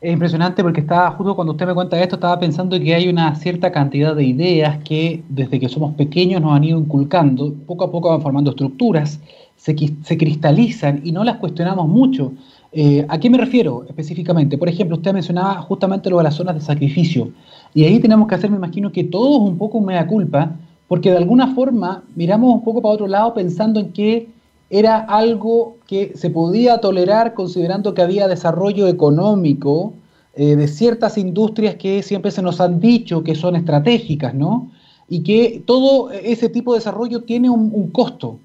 [0.00, 3.34] Es impresionante porque estaba, justo cuando usted me cuenta esto, estaba pensando que hay una
[3.34, 7.90] cierta cantidad de ideas que desde que somos pequeños nos han ido inculcando, poco a
[7.92, 9.20] poco van formando estructuras,
[9.60, 12.32] se, cristalizan y no las cuestionamos mucho.
[12.72, 14.56] Eh, ¿A qué me refiero específicamente?
[14.56, 17.32] Por ejemplo, usted mencionaba justamente lo de las zonas de sacrificio.
[17.74, 20.56] Y ahí tenemos que hacer, me imagino que todos un poco un mea culpa,
[20.88, 24.28] porque de alguna forma miramos un poco para otro lado pensando en que
[24.70, 29.94] era algo que se podía tolerar considerando que había desarrollo económico
[30.34, 34.70] eh, de ciertas industrias que siempre se nos han dicho que son estratégicas, ¿no?
[35.08, 38.38] Y que todo ese tipo de desarrollo tiene un, costo.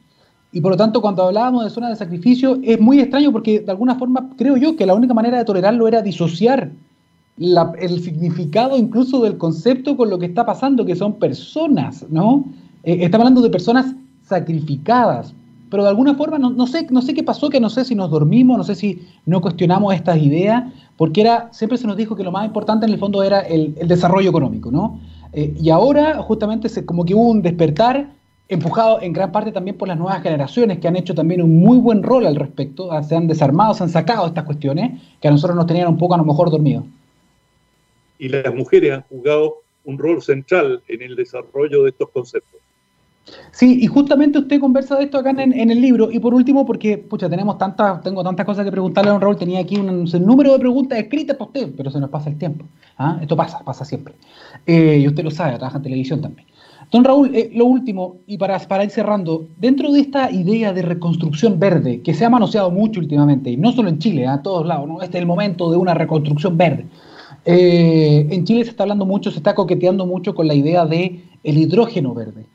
[0.55, 3.69] Y por lo tanto, cuando hablábamos de zonas de sacrificio, es muy extraño porque de
[3.69, 6.71] alguna forma creo yo que la única manera de tolerarlo era disociar
[7.37, 12.45] el significado incluso del concepto con lo que está pasando, que son personas, ¿no?
[12.83, 15.35] Eh, estamos hablando de personas sacrificadas
[15.69, 18.09] pero de alguna forma no, sé, no sé qué pasó, que no sé si nos
[18.09, 22.23] dormimos, no sé si no cuestionamos estas ideas, porque era, siempre se nos dijo que
[22.23, 25.01] lo más importante en el fondo era el, desarrollo económico, ¿no?
[25.33, 28.09] Eh, y ahora justamente se, como que hubo un despertar
[28.47, 31.77] empujado en gran parte también por las nuevas generaciones que han hecho también un muy
[31.77, 35.31] buen rol al respecto, ah, se han desarmado, se han sacado estas cuestiones que a
[35.31, 36.83] nosotros nos tenían un poco a lo mejor dormidos.
[38.19, 42.61] Y las mujeres han jugado un rol central en el desarrollo de estos conceptos.
[43.51, 46.11] Sí, y justamente usted conversa de esto acá en, el libro.
[46.11, 49.35] Y por último, porque, pucha, tenemos tantas, tengo tantas cosas que preguntarle a don Raúl,
[49.35, 52.65] tenía aquí un, número de preguntas escritas para usted, pero se nos pasa el tiempo.
[52.97, 53.17] ¿ah?
[53.19, 54.13] Esto pasa, pasa siempre.
[54.67, 56.47] Eh, y usted lo sabe, trabaja en televisión también.
[56.91, 60.81] Don Raúl, eh, lo último, y para, para ir cerrando, dentro de esta idea de
[60.81, 64.65] reconstrucción verde, que se ha manoseado mucho últimamente, y no solo en Chile, a todos
[64.65, 65.01] lados, ¿no?
[65.01, 66.85] este es el momento de una reconstrucción verde.
[67.45, 71.21] Eh, en Chile se está hablando mucho, se está coqueteando mucho con la idea de
[71.43, 72.45] el hidrógeno verde.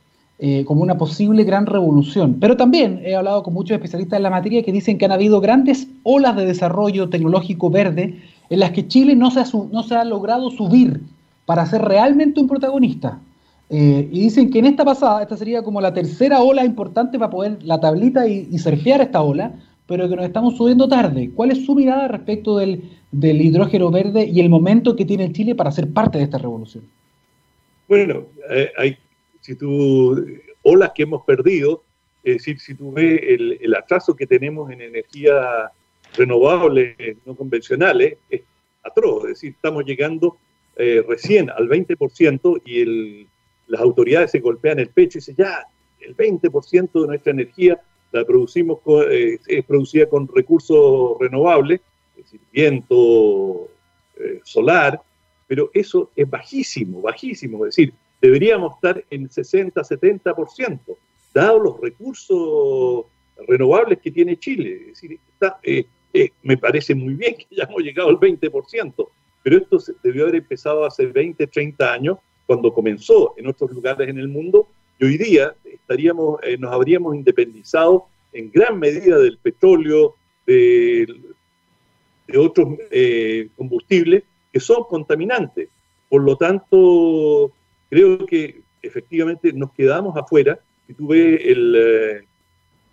[0.42, 2.38] Eh, como una posible gran revolución.
[2.40, 5.38] Pero también he hablado con muchos especialistas en la materia que dicen que han habido
[5.42, 9.96] grandes olas de desarrollo tecnológico verde en las que Chile no se ha, no se
[9.96, 11.02] ha logrado subir
[11.44, 13.18] para ser realmente un protagonista.
[13.72, 17.30] Eh, y dicen que en esta pasada, esta sería como la tercera ola importante para
[17.30, 19.54] poder la tablita y, surfear esta ola,
[19.86, 21.30] pero que nos estamos subiendo tarde.
[21.34, 25.70] ¿Cuál es su mirada respecto del, hidrógeno verde y el momento que tiene Chile para
[25.70, 26.84] ser parte de esta revolución?
[27.88, 28.96] Bueno, eh, hay
[29.40, 30.26] si tú,
[30.62, 31.84] olas que hemos perdido,
[32.24, 35.70] es decir, si tú ves el, atraso que tenemos en energías
[36.16, 38.42] renovables no convencionales, es
[38.82, 40.36] atroz, es decir, estamos llegando
[40.76, 43.26] eh, recién al 20% y el,
[43.70, 45.64] las autoridades se golpean el pecho y dicen, ya,
[46.00, 47.80] el 20% de nuestra energía
[48.12, 48.80] la producimos
[49.10, 51.80] eh, es producida con recursos renovables,
[52.16, 53.68] es decir, viento,
[54.18, 55.00] eh, solar,
[55.46, 60.80] pero eso es bajísimo, bajísimo, es decir, deberíamos estar en 60, 70%,
[61.32, 63.06] dados los recursos
[63.48, 64.80] renovables que tiene Chile.
[64.80, 69.08] Es decir, está, eh, Eh, me parece muy bien que ya hemos llegado al 20%,
[69.42, 72.18] pero esto debió haber empezado hace 20, 30 años,
[72.50, 74.66] cuando comenzó en otros lugares en el mundo,
[74.98, 80.16] y hoy día estaríamos, eh, nos habríamos independizado en gran medida del petróleo,
[80.48, 81.06] de,
[82.36, 85.68] otros eh, combustibles que son contaminantes.
[86.08, 87.52] Por lo tanto,
[87.88, 90.58] creo que efectivamente nos quedamos afuera.
[90.88, 92.26] Si tú ves el,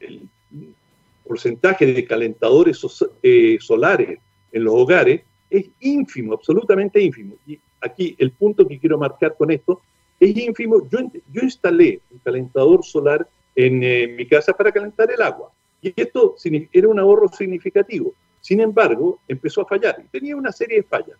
[0.01, 0.19] eh,
[1.25, 2.77] porcentaje de calentadores
[3.59, 4.19] solares
[4.51, 7.37] en los hogares, es ínfimo, absolutamente ínfimo.
[7.81, 9.81] Aquí el punto que quiero marcar con esto
[10.19, 10.87] es ínfimo.
[10.89, 10.99] Yo,
[11.31, 15.51] yo instalé un calentador solar en mi casa para calentar el agua.
[15.81, 16.35] Y esto
[16.71, 18.13] era un ahorro significativo.
[18.41, 21.17] Sin embargo, empezó a fallar y tenía una serie de fallas.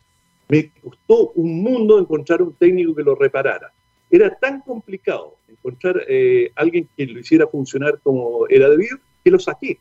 [0.49, 3.71] Me costó un mundo encontrar un técnico que lo reparara.
[4.09, 9.39] Era tan complicado encontrar eh, alguien que lo hiciera funcionar como era debido que lo
[9.39, 9.77] saqué.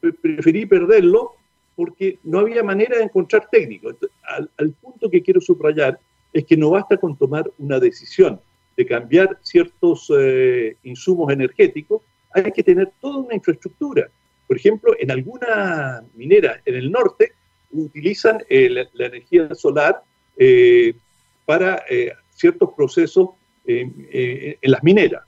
[0.00, 1.32] Preferí perderlo
[1.74, 3.90] porque no había manera de encontrar técnico.
[4.22, 5.98] Al, al, punto que quiero subrayar
[6.36, 8.40] es que no basta con tomar una decisión
[8.76, 14.08] de cambiar ciertos eh, insumos energéticos, hay que tener toda una infraestructura.
[14.46, 17.32] Por ejemplo, en alguna minera en el norte
[17.72, 20.02] utilizan eh, la, energía solar
[20.36, 20.92] eh,
[21.46, 21.82] para
[22.30, 23.30] ciertos procesos
[23.64, 25.22] en las mineras.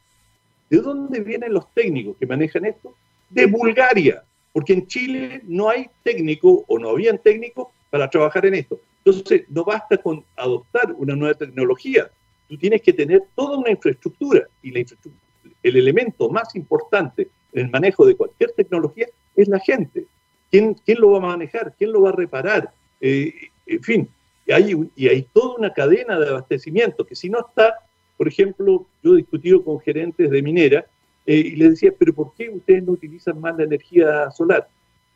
[0.69, 2.95] ¿De dónde vienen los técnicos que manejan esto?
[3.31, 8.55] De Bulgaria, porque en Chile no hay técnico o no habían técnicos para trabajar en
[8.55, 8.81] esto.
[9.05, 12.11] Entonces, no basta con adoptar una nueva tecnología,
[12.49, 15.25] tú tienes que tener toda una infraestructura y la infraestructura,
[15.63, 20.05] el elemento más importante en el manejo de cualquier tecnología es la gente.
[20.51, 21.75] ¿Quién, quién lo va a manejar?
[21.77, 22.73] ¿Quién lo va a reparar?
[23.01, 23.35] Eh,
[23.67, 24.09] en fin,
[24.51, 27.75] hay, y hay toda una cadena de abastecimiento que si no está,
[28.17, 30.87] por ejemplo, yo he discutido con gerentes de minera
[31.27, 34.69] eh, y les decía, pero ¿por qué ustedes no utilizan más la energía solar?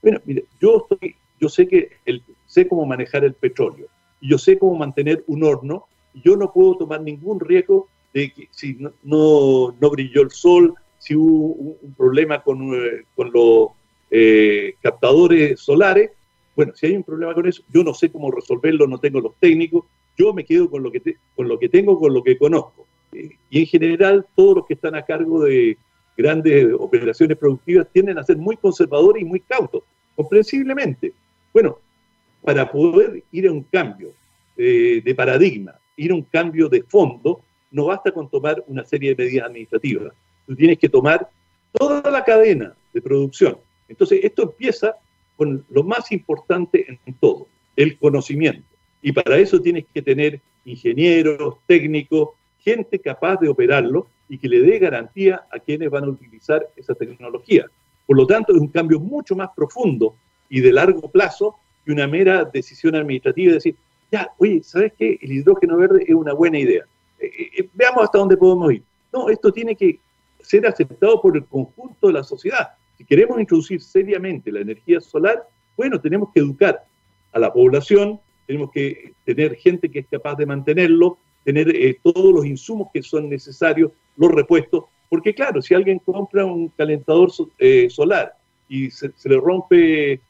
[0.03, 2.23] Bueno, mire, yo, estoy, yo sé, que el,
[2.53, 3.87] sé cómo manejar el petróleo
[4.21, 8.75] yo sé cómo mantener un horno yo no puedo tomar ningún riesgo de que si
[8.75, 13.69] no, no, no brilló el sol, si hubo un, problema con, eh, con los
[14.11, 16.11] eh, captadores solares,
[16.55, 19.35] bueno, si hay un problema con eso, yo no sé cómo resolverlo, no tengo los
[19.41, 19.85] técnicos,
[20.17, 22.87] yo me quedo con lo que, con lo que tengo, con lo que conozco.
[23.13, 25.79] Eh, y en general, todos los que están a cargo de
[26.17, 29.83] grandes operaciones productivas tienden a ser muy conservadores y muy cautos,
[30.15, 31.15] comprensiblemente.
[31.55, 31.79] Bueno,
[32.45, 34.11] para poder ir a un cambio
[34.57, 39.25] de paradigma, ir a un cambio de fondo, no basta con tomar una serie de
[39.25, 40.13] medidas administrativas
[40.47, 41.29] tú tienes que tomar
[41.73, 43.59] toda la cadena de producción.
[43.89, 44.97] Entonces, esto empieza
[45.37, 48.67] con lo más importante en todo, el conocimiento.
[49.01, 54.61] Y para eso tienes que tener ingenieros, técnicos, gente capaz de operarlo y que le
[54.61, 57.67] dé garantía a quienes van a utilizar esa tecnología.
[58.07, 60.15] Por lo tanto, es un cambio mucho más profundo
[60.49, 63.77] y de largo plazo que una mera decisión administrativa de decir,
[64.11, 65.19] ya, oye, ¿sabes qué?
[65.21, 66.85] El hidrógeno verde es una buena idea.
[67.19, 68.83] Eh, eh, veamos hasta dónde podemos ir.
[69.13, 69.99] No, esto tiene que
[70.41, 72.71] ser aceptado por el conjunto de la sociedad.
[72.99, 76.85] Si queremos introducir seriamente la energía solar, bueno, tenemos que educar
[77.33, 82.33] a la población, tenemos que tener gente que es capaz de mantenerlo, tener eh, todos
[82.35, 87.89] los insumos que son necesarios, los repuestos, porque claro, si alguien compra un calentador eh,
[87.91, 88.35] solar
[88.69, 90.21] y se, le rompe eh,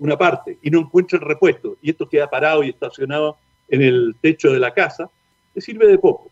[0.00, 3.36] una parte y no encuentra el repuesto y esto queda parado y estacionado
[3.68, 5.08] en el techo de la casa,
[5.54, 6.30] le sirve de poco.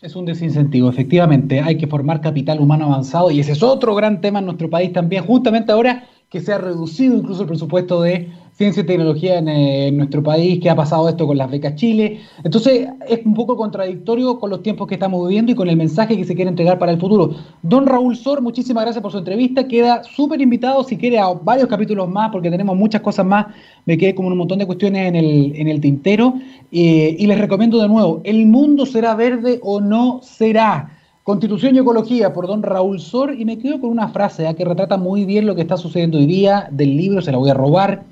[0.00, 1.60] Es un desincentivo, efectivamente.
[1.60, 4.92] Hay que formar capital humano avanzado y ese es otro gran tema en nuestro país
[4.92, 9.88] también, justamente ahora que se ha reducido incluso el presupuesto de ciencia y tecnología eh,
[9.88, 12.20] en, nuestro país, que ha pasado esto con las becas Chile.
[12.44, 16.16] Entonces, es un poco contradictorio con los tiempos que estamos viviendo y con el mensaje
[16.16, 17.30] que se quiere entregar para el futuro.
[17.62, 19.66] Don Raúl Sor, muchísimas gracias por su entrevista.
[19.66, 23.46] Queda súper invitado si quiere a varios capítulos más, porque tenemos muchas cosas más.
[23.84, 26.34] Me quedé como un montón de cuestiones en el, en el tintero.
[26.70, 30.98] Eh, y les recomiendo de nuevo, ¿el mundo será verde o no será?
[31.24, 34.54] Constitución y Ecología por don Raúl Sor y me quedo con una frase ¿eh?
[34.56, 37.48] que retrata muy bien lo que está sucediendo hoy día del libro, se la voy
[37.50, 38.02] a robar,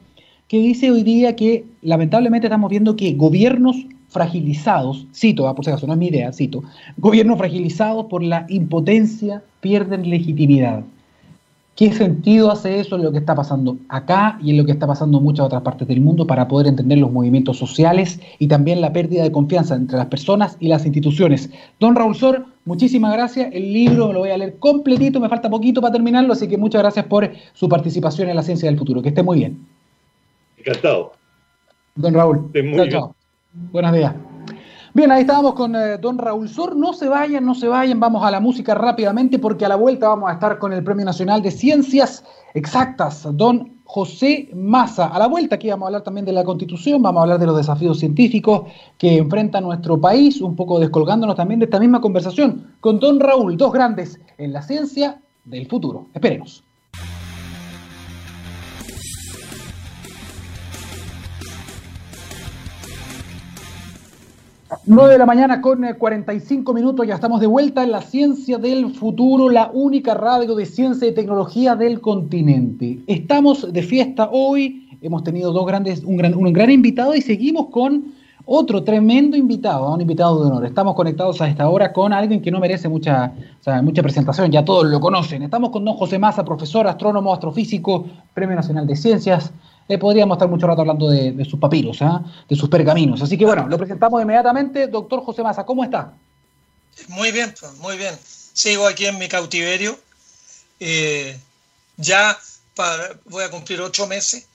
[0.50, 5.54] que dice hoy día que lamentablemente estamos viendo que gobiernos fragilizados, cito, ¿eh?
[5.54, 6.64] por si acaso no es mi idea, cito,
[6.98, 10.82] gobiernos fragilizados por la impotencia pierden legitimidad.
[11.76, 14.88] ¿Qué sentido hace eso en lo que está pasando acá y en lo que está
[14.88, 18.80] pasando en muchas otras partes del mundo para poder entender los movimientos sociales y también
[18.80, 21.48] la pérdida de confianza entre las personas y las instituciones?
[21.78, 23.50] Don Raúl Sor, muchísimas gracias.
[23.52, 26.82] El libro lo voy a leer completito, me falta poquito para terminarlo, así que muchas
[26.82, 29.00] gracias por su participación en la ciencia del futuro.
[29.00, 29.79] Que esté muy bien.
[30.60, 31.12] Encantado.
[31.94, 32.50] Don Raúl.
[32.76, 33.14] Chao, chao.
[33.72, 34.14] Buenos días.
[34.92, 36.76] Bien, ahí estábamos con eh, don Raúl Sor.
[36.76, 40.08] No se vayan, no se vayan, vamos a la música rápidamente porque a la vuelta
[40.08, 45.06] vamos a estar con el Premio Nacional de Ciencias Exactas, don José Massa.
[45.06, 47.46] A la vuelta aquí vamos a hablar también de la Constitución, vamos a hablar de
[47.46, 48.62] los desafíos científicos
[48.98, 53.56] que enfrenta nuestro país, un poco descolgándonos también de esta misma conversación con don Raúl,
[53.56, 56.08] dos grandes en la ciencia del futuro.
[56.14, 56.64] Esperemos.
[64.86, 68.56] 9 de la mañana con 45 eh, minutos, ya estamos de vuelta en la ciencia
[68.56, 72.98] del futuro, la única radio de ciencia y tecnología del continente.
[73.06, 77.66] Estamos de fiesta hoy, hemos tenido dos grandes, un gran, un gran invitado y seguimos
[77.66, 78.14] con
[78.46, 80.64] otro tremendo invitado, un invitado de honor.
[80.64, 83.34] Estamos conectados a esta hora con alguien que no merece mucha,
[83.82, 85.42] mucha presentación, ya todos lo conocen.
[85.42, 89.52] Estamos con don José Massa, profesor, astrónomo, astrofísico, Premio Nacional de Ciencias,
[89.98, 92.22] podríamos estar mucho rato hablando de, sus papiros, ¿ah?
[92.48, 93.22] de sus pergaminos.
[93.22, 94.86] Así que bueno, lo presentamos inmediatamente.
[94.86, 96.12] Doctor José Maza, ¿cómo está?
[97.08, 98.16] Muy bien, pues, muy bien.
[98.52, 99.98] Sigo aquí en mi cautiverio.
[100.78, 101.38] Eh,
[101.96, 102.38] ya
[103.26, 104.46] voy a cumplir ocho meses.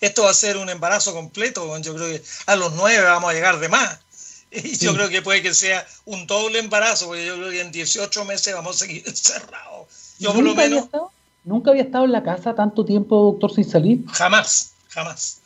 [0.00, 1.76] Esto va a ser un embarazo completo.
[1.78, 4.00] Yo creo que a los nueve vamos a llegar de más.
[4.50, 7.72] Y yo creo que puede que sea un doble embarazo, porque yo creo que en
[7.72, 9.88] 18 meses vamos a seguir encerrados.
[10.18, 10.88] Yo por lo menos...
[11.46, 14.04] ¿Nunca había estado en la casa tanto tiempo, doctor, sin salir?
[14.10, 15.38] Jamás, jamás.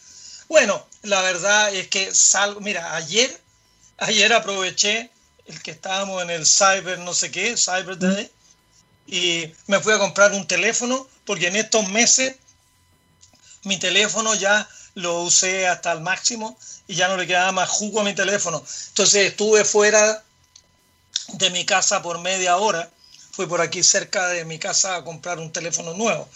[0.48, 3.30] Bueno, la verdad es que salgo, mira, ayer,
[3.98, 5.11] ayer aproveché
[5.44, 8.30] el que estábamos en el Cyber no sé qué, Cyber Day,
[9.07, 12.34] y me fui a comprar un teléfono, porque en estos meses
[13.64, 16.57] mi teléfono ya lo usé hasta el máximo
[16.88, 18.64] y ya no le quedaba más jugo a mi teléfono.
[18.88, 20.24] Entonces estuve fuera
[21.34, 22.90] de mi casa por media hora
[23.41, 26.28] fui por aquí cerca de mi casa a comprar un teléfono nuevo.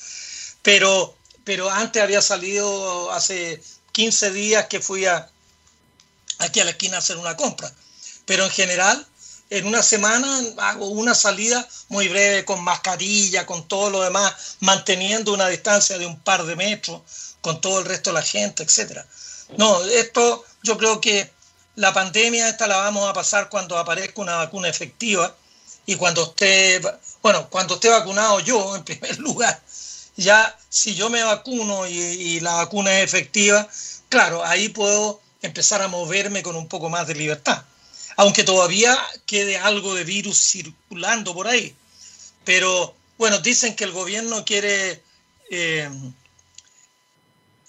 [0.63, 5.29] Pero, pero antes había salido hace 15 días que fui a,
[6.39, 7.71] aquí a la esquina a hacer una compra.
[8.25, 9.07] Pero en general,
[9.51, 15.35] en una semana hago una salida muy breve con mascarilla, con todo lo demás, manteniendo
[15.35, 17.03] una distancia de un par de metros
[17.43, 19.07] con todo el resto de la gente, etcétera.
[19.59, 21.31] No, esto yo creo que
[21.77, 25.37] la pandemia esta la vamos a pasar cuando aparezca una vacuna efectiva
[25.87, 26.81] y cuando esté,
[27.23, 29.61] bueno, cuando esté vacunado yo, en primer lugar,
[30.17, 33.69] ya si yo me vacuno y, la vacuna es efectiva,
[34.09, 37.65] claro, ahí puedo empezar a moverme con un poco más de libertad.
[38.17, 41.75] Aunque todavía quede algo de virus circulando por ahí.
[42.45, 45.03] Pero bueno, dicen que el gobierno quiere
[45.51, 45.91] eh,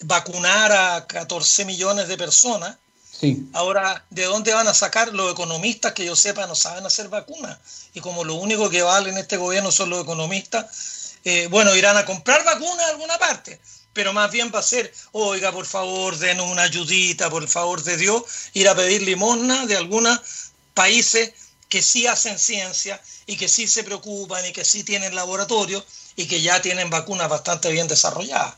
[0.00, 2.76] vacunar a 14 millones de personas
[3.54, 7.58] Ahora, ¿de dónde van a sacar los economistas que yo sepa no saben hacer vacunas?
[7.94, 11.96] Y como lo único que vale en este gobierno son los economistas, eh, bueno, irán
[11.96, 13.60] a comprar vacunas a alguna parte,
[13.92, 17.96] pero más bien va a ser, oiga, por favor, denos una ayudita, por favor de
[17.96, 20.20] Dios, ir a pedir limosna de algunos
[20.74, 21.32] países
[21.68, 26.26] que sí hacen ciencia y que sí se preocupan y que sí tienen laboratorios y
[26.26, 28.54] que ya tienen vacunas bastante bien desarrolladas.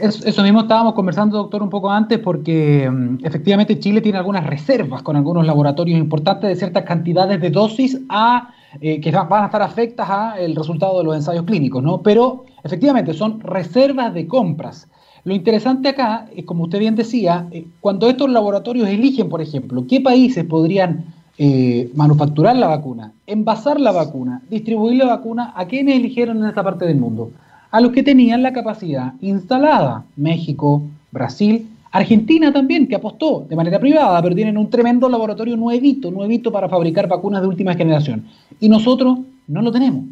[0.00, 5.02] Eso mismo estábamos conversando, doctor, un poco antes, porque mm, efectivamente Chile tiene algunas reservas
[5.02, 9.62] con algunos laboratorios importantes de ciertas cantidades de dosis a, eh, que van a estar
[9.62, 12.02] afectas al resultado de los ensayos clínicos, ¿no?
[12.02, 14.88] Pero efectivamente son reservas de compras.
[15.24, 19.84] Lo interesante acá es, como usted bien decía, eh, cuando estos laboratorios eligen, por ejemplo,
[19.86, 25.96] qué países podrían eh, manufacturar la vacuna, envasar la vacuna, distribuir la vacuna, ¿a quiénes
[25.96, 27.32] eligieron en esta parte del mundo?
[27.70, 30.04] A los que tenían la capacidad instalada.
[30.16, 36.10] México, Brasil, Argentina también, que apostó de manera privada, pero tienen un tremendo laboratorio nuevito,
[36.10, 38.24] nuevito para fabricar vacunas de última generación.
[38.60, 39.18] Y nosotros
[39.48, 40.04] no lo tenemos.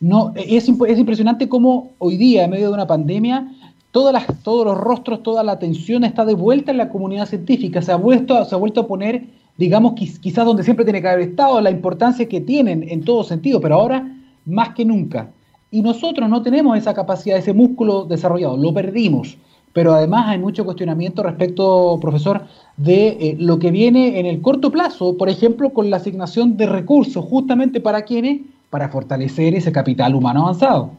[0.00, 3.48] No, es, es impresionante cómo hoy día, en medio de una pandemia,
[3.90, 7.82] todas todos los rostros, toda la atención está de vuelta en la comunidad científica.
[7.82, 9.24] Se ha vuelto, se ha vuelto a poner,
[9.56, 13.60] digamos, quizás donde siempre tiene que haber estado, la importancia que tienen en todo sentido,
[13.60, 15.30] pero ahora más que nunca.
[15.70, 19.36] Y nosotros no tenemos esa capacidad, ese músculo desarrollado, lo perdimos.
[19.72, 22.46] Pero además hay mucho cuestionamiento respecto, profesor,
[22.76, 26.66] de eh, lo que viene en el corto plazo, por ejemplo, con la asignación de
[26.66, 30.90] recursos, justamente para quienes, para fortalecer ese capital humano avanzado.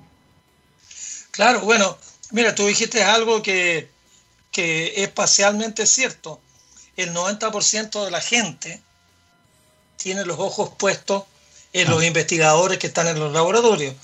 [1.31, 1.97] Claro, bueno,
[2.31, 3.89] mira, tú dijiste algo que,
[4.51, 6.39] que es parcialmente cierto.
[6.95, 8.81] El 90% de la gente
[9.97, 11.23] tiene los ojos puestos
[11.73, 12.05] en los ah.
[12.05, 13.95] investigadores que están en los laboratorios.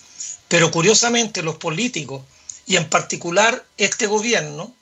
[0.47, 2.23] Pero curiosamente los políticos,
[2.65, 4.73] y en particular este gobierno,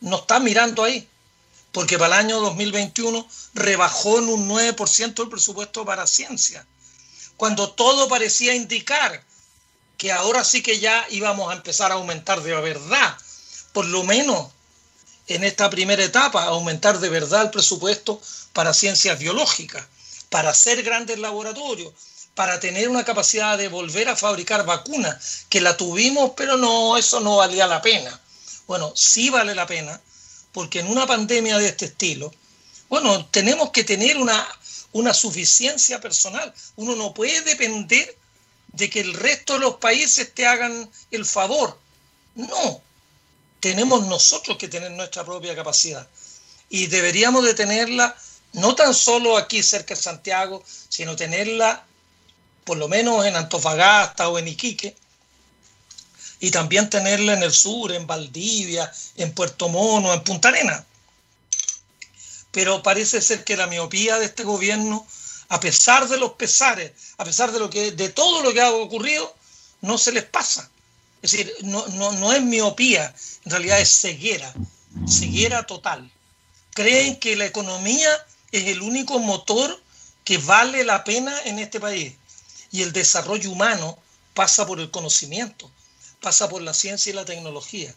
[0.00, 1.08] no está mirando ahí,
[1.72, 6.66] porque para el año 2021 rebajó en un 9% el presupuesto para ciencia,
[7.36, 9.24] cuando todo parecía indicar
[9.96, 13.16] que ahora sí que ya íbamos a empezar a aumentar de verdad,
[13.72, 14.48] por lo menos
[15.26, 18.20] en esta primera etapa aumentar de verdad el presupuesto
[18.52, 19.86] para ciencias biológicas,
[20.28, 21.92] para hacer grandes laboratorios,
[22.34, 27.20] para tener una capacidad de volver a fabricar vacunas, que la tuvimos, pero no, eso
[27.20, 28.20] no valía la pena.
[28.66, 30.00] Bueno, sí vale la pena,
[30.52, 32.32] porque en una pandemia de este estilo,
[32.88, 34.46] bueno, tenemos que tener una,
[34.92, 36.52] una suficiencia personal.
[36.76, 38.16] Uno no puede depender
[38.68, 41.78] de que el resto de los países te hagan el favor.
[42.34, 42.82] No,
[43.60, 46.08] tenemos nosotros que tener nuestra propia capacidad
[46.68, 48.16] y deberíamos de tenerla
[48.52, 51.84] no tan solo aquí cerca de Santiago, sino tenerla
[52.64, 54.96] por lo menos en Antofagasta o en Iquique,
[56.40, 60.84] y también tenerla en el sur, en Valdivia, en Puerto Mono, en Punta Arena.
[62.50, 65.06] Pero parece ser que la miopía de este gobierno,
[65.48, 68.70] a pesar de los pesares, a pesar de, lo que, de todo lo que ha
[68.72, 69.34] ocurrido,
[69.80, 70.68] no se les pasa.
[71.22, 74.52] Es decir, no, no, no es miopía, en realidad es ceguera,
[75.08, 76.10] ceguera total.
[76.74, 78.10] Creen que la economía
[78.52, 79.82] es el único motor
[80.24, 82.14] que vale la pena en este país.
[82.74, 83.96] Y el desarrollo humano
[84.34, 85.70] pasa por el conocimiento,
[86.20, 87.94] pasa por la ciencia y la tecnología.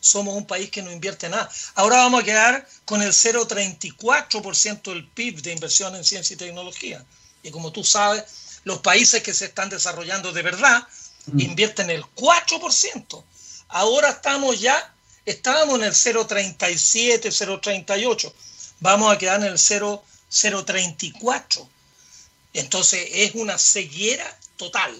[0.00, 1.48] Somos un país que no invierte nada.
[1.76, 7.06] Ahora vamos a quedar con el 0,34% del PIB de inversión en ciencia y tecnología.
[7.44, 8.24] Y como tú sabes,
[8.64, 10.82] los países que se están desarrollando de verdad
[11.26, 11.38] mm.
[11.38, 13.22] invierten el 4%.
[13.68, 14.92] Ahora estamos ya,
[15.24, 18.32] estábamos en el 0,37, 0,38.
[18.80, 21.68] Vamos a quedar en el 0,34.
[22.52, 24.24] Entonces es una ceguera
[24.56, 24.92] total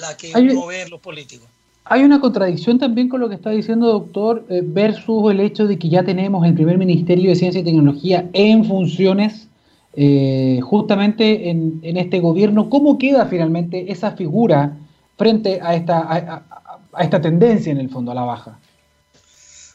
[0.00, 1.48] la que promueven los políticos.
[1.84, 5.78] Hay una contradicción también con lo que está diciendo doctor eh, versus el hecho de
[5.78, 9.48] que ya tenemos el primer Ministerio de Ciencia y Tecnología en funciones
[9.94, 12.70] eh, justamente en, este gobierno.
[12.70, 14.76] ¿Cómo queda finalmente esa figura
[15.18, 16.44] frente a esta,
[16.92, 18.58] a esta tendencia en el fondo a la baja?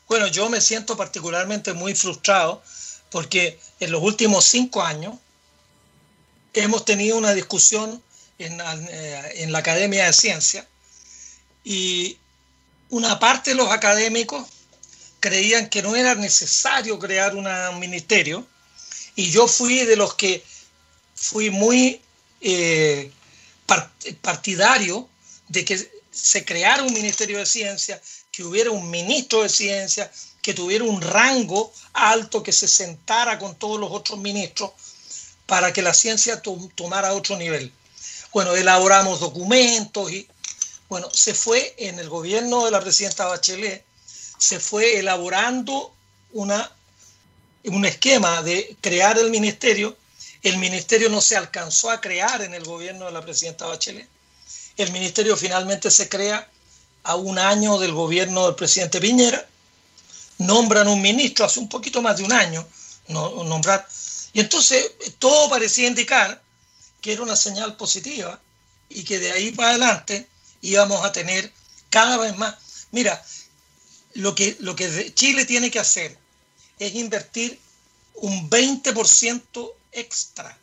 [0.07, 2.61] Bueno, yo me siento particularmente muy frustrado
[3.11, 5.15] porque en los últimos cinco años
[6.63, 8.01] hemos tenido una discusión
[8.39, 10.67] eh, en, la Academia de Ciencia
[11.63, 12.17] y
[12.89, 14.47] una parte de los académicos
[15.19, 18.45] creían que no era necesario crear un ministerio
[19.15, 20.43] y yo fui de los que
[21.15, 21.99] fui muy
[22.41, 23.11] eh,
[24.21, 25.09] partidario
[25.47, 28.01] de que se creara un ministerio de ciencia,
[28.31, 33.55] que hubiera un ministro de ciencia, que tuviera un rango alto, que se sentara con
[33.55, 34.71] todos los otros ministros
[35.47, 36.41] para que la ciencia
[36.75, 37.73] tomara otro nivel.
[38.33, 40.27] Bueno, elaboramos documentos y,
[40.89, 43.83] bueno, se fue en el gobierno de la presidenta Bachelet,
[44.37, 45.93] se fue elaborando
[46.33, 46.71] una,
[47.63, 49.97] un esquema de crear el ministerio.
[50.43, 54.07] El ministerio no se alcanzó a crear en el gobierno de la presidenta Bachelet.
[54.75, 56.47] El ministerio finalmente se crea
[57.03, 59.47] a un año del gobierno del presidente Piñera.
[60.39, 62.67] Nombran un ministro hace un poquito más de un año,
[63.07, 63.87] no, nombrar
[64.37, 66.43] y entonces todo parecía indicar
[67.01, 68.39] que era una señal positiva
[68.87, 70.27] y que de ahí para adelante
[70.61, 71.51] íbamos a tener
[71.89, 72.53] cada vez más.
[72.91, 73.19] Mira,
[74.13, 76.15] lo que, lo que Chile tiene que hacer
[76.77, 77.59] es invertir
[78.13, 80.55] un 20% extra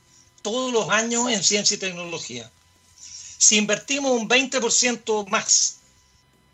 [0.43, 2.49] todos los años en ciencia y tecnología.
[2.97, 5.79] Si invertimos un 20% más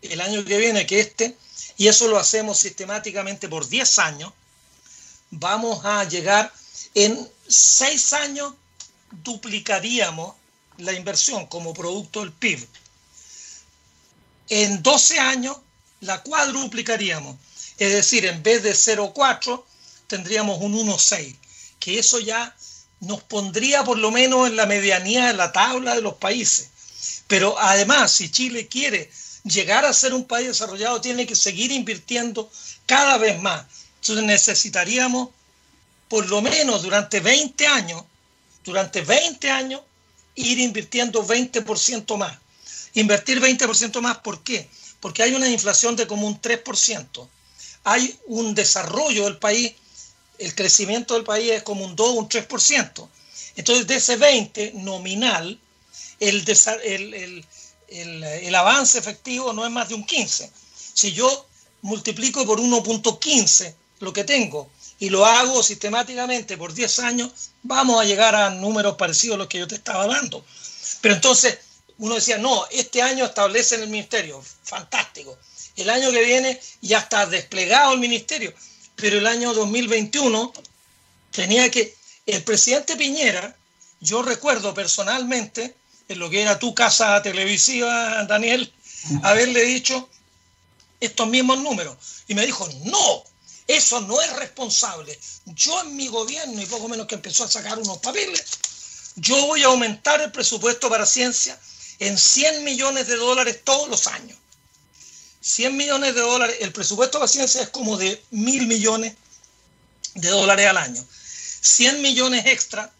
[0.01, 1.37] el año que viene que este,
[1.77, 4.33] y eso lo hacemos sistemáticamente por 10 años,
[5.29, 6.51] vamos a llegar
[6.95, 8.53] en seis años
[9.23, 10.35] duplicaríamos
[10.77, 12.67] la inversión como producto del PIB.
[14.49, 15.57] En 12 años
[16.01, 17.37] la cuadruplicaríamos.
[17.77, 19.63] Es decir, en vez de 0,4
[20.07, 21.37] tendríamos un 1,6,
[21.79, 22.55] que eso ya
[22.99, 26.69] nos pondría por lo menos en la medianía de la tabla de los países.
[27.27, 29.09] Pero además, si Chile quiere
[29.43, 32.51] llegar a ser un país desarrollado, tiene que seguir invirtiendo
[32.85, 33.65] cada vez más.
[34.01, 35.29] Entonces necesitaríamos
[36.11, 38.03] por lo menos durante 20 años,
[38.65, 39.79] durante 20 años,
[40.35, 42.37] ir invirtiendo 20% más.
[42.95, 44.67] Invertir 20% más, ¿por qué?
[44.99, 47.29] Porque hay una inflación de como un 3%.
[47.85, 49.71] Hay un desarrollo del país,
[50.37, 53.07] el crecimiento del país es como un 2 o un 3%.
[53.55, 55.57] Entonces, de ese 20 nominal,
[56.19, 56.45] el,
[56.83, 57.45] el,
[57.87, 60.51] el, el, avance efectivo no es más de un 15.
[60.93, 61.47] Si yo
[61.83, 64.69] multiplico por 1.15 lo que tengo
[65.01, 67.31] y lo hago sistemáticamente por 10 años,
[67.63, 70.45] vamos a llegar a números parecidos a los que yo te estaba dando.
[71.01, 71.57] Pero entonces
[71.97, 75.39] uno decía, no, este año establecen el ministerio, fantástico.
[75.75, 78.53] El año que viene ya está desplegado el ministerio,
[78.95, 80.53] pero el año 2021
[81.31, 81.97] tenía que,
[82.27, 83.57] el presidente Piñera,
[84.01, 85.75] yo recuerdo personalmente,
[86.09, 88.71] en lo que era tu casa televisiva, Daniel,
[89.23, 90.07] haberle dicho
[90.99, 91.97] estos mismos números.
[92.27, 93.23] Y me dijo, no,
[93.67, 95.17] Eso no es responsable.
[95.45, 98.43] Yo en mi gobierno, y poco menos que empezó a sacar unos papeles,
[99.15, 101.59] yo voy a aumentar el presupuesto para ciencia
[101.99, 104.37] en 100 millones de dólares todos los años.
[105.41, 109.15] 100 millones de dólares, el presupuesto para ciencia es como de mil millones
[110.15, 111.05] de dólares al año.
[111.61, 112.91] 100 millones extra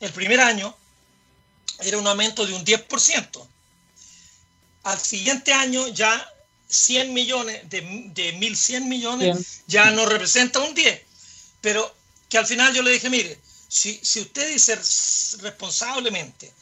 [0.00, 0.76] el primer año
[1.80, 3.48] era un aumento de un 10%.
[4.84, 6.33] Al siguiente año ya
[6.74, 11.00] 100 millones, de, de 1.100 millones, ya no representa un 10.
[11.60, 11.94] Pero
[12.28, 14.78] que al final yo le dije, mire, si, si usted dice
[15.40, 16.52] responsablemente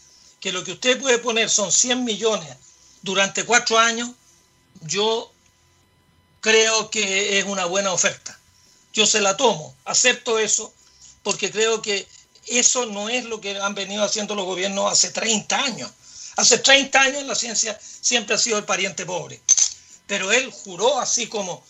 [0.41, 2.57] que lo que usted puede poner son 100 millones
[3.03, 4.11] durante cuatro años,
[4.83, 5.33] yo
[6.41, 8.39] creo que es una buena oferta.
[8.93, 10.73] Yo se la tomo, acepto eso,
[11.23, 12.07] porque creo que
[12.47, 15.91] eso no es lo que han venido haciendo los gobiernos hace 30 años.
[16.37, 19.41] Hace 30 años la ciencia siempre ha sido el pariente pobre.
[20.13, 21.65] Pero él juró así como,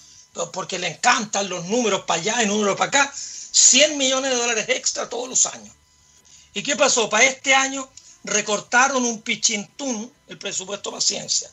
[0.53, 4.67] porque le encantan los números para allá y números para acá, 100 millones de dólares
[4.69, 5.73] extra todos los años.
[6.53, 7.09] ¿Y qué pasó?
[7.09, 7.89] Para este año
[8.25, 11.53] recortaron un pichintún el presupuesto para ciencia.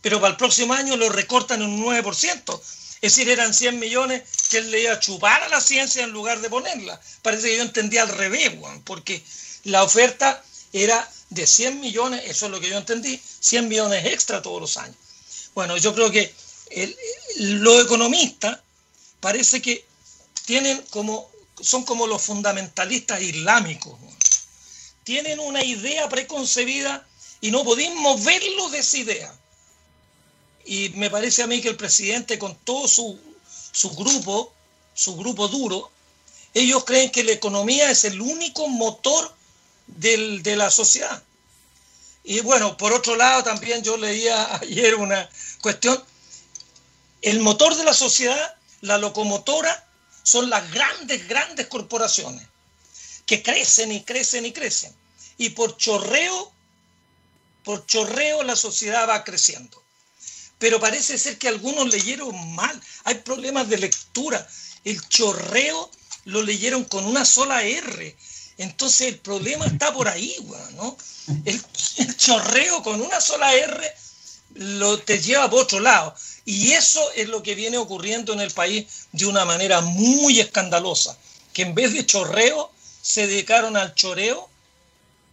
[0.00, 2.60] Pero para el próximo año lo recortan en un 9%.
[3.00, 6.10] Es decir, eran 100 millones que él le iba a chupar a la ciencia en
[6.10, 7.00] lugar de ponerla.
[7.22, 9.22] Parece que yo entendía al revés, porque
[9.62, 10.42] la oferta
[10.72, 14.76] era de 100 millones, eso es lo que yo entendí, 100 millones extra todos los
[14.78, 14.96] años.
[15.58, 16.32] Bueno, yo creo que
[17.38, 18.60] los economistas
[19.18, 19.84] parece que
[20.46, 21.28] tienen como,
[21.60, 23.98] son como los fundamentalistas islámicos.
[25.02, 27.04] Tienen una idea preconcebida
[27.40, 29.36] y no podemos verlo de esa idea.
[30.64, 33.18] Y me parece a mí que el presidente con todo su,
[33.96, 34.52] grupo,
[34.94, 35.90] su grupo duro,
[36.54, 39.34] ellos creen que la economía es el único motor
[39.88, 41.20] de la sociedad.
[42.28, 45.28] Y bueno, por otro lado, también yo leía ayer una
[45.62, 45.98] cuestión.
[47.22, 49.86] El motor de la sociedad, la locomotora,
[50.22, 52.46] son las grandes, grandes corporaciones
[53.24, 54.94] que crecen y crecen y crecen.
[55.38, 56.52] Y por chorreo,
[57.64, 59.82] por chorreo la sociedad va creciendo
[60.58, 62.82] pero parece ser que algunos leyeron mal.
[63.04, 64.46] Hay problemas de lectura.
[64.84, 65.90] El chorreo
[66.24, 68.16] lo leyeron con una sola R.
[68.58, 70.36] Entonces el problema está por ahí,
[70.74, 70.96] ¿no?
[71.44, 71.64] El,
[72.16, 73.92] chorreo con una sola R
[74.54, 76.14] lo te lleva por otro lado.
[76.44, 81.16] Y eso es lo que viene ocurriendo en el país de una manera muy escandalosa.
[81.52, 84.48] Que en vez de chorreo se dedicaron al choreo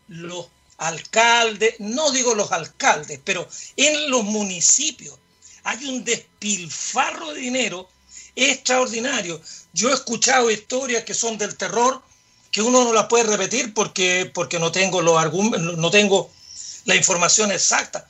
[0.07, 0.47] los
[0.78, 5.17] alcaldes, no digo los alcaldes, pero en los municipios
[5.63, 7.89] hay un despilfarro de dinero
[8.36, 9.41] extraordinario.
[9.73, 12.03] Yo he escuchado historias que son del terror,
[12.51, 15.33] que uno no las puede repetir porque, porque no, tengo los
[15.77, 16.31] no tengo
[16.85, 18.07] la información exacta,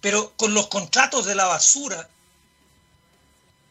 [0.00, 2.08] pero con los contratos de la basura,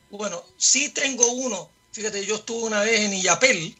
[0.10, 1.70] bueno, sí tengo uno.
[1.92, 3.78] Fíjate, yo estuve una vez en Illapel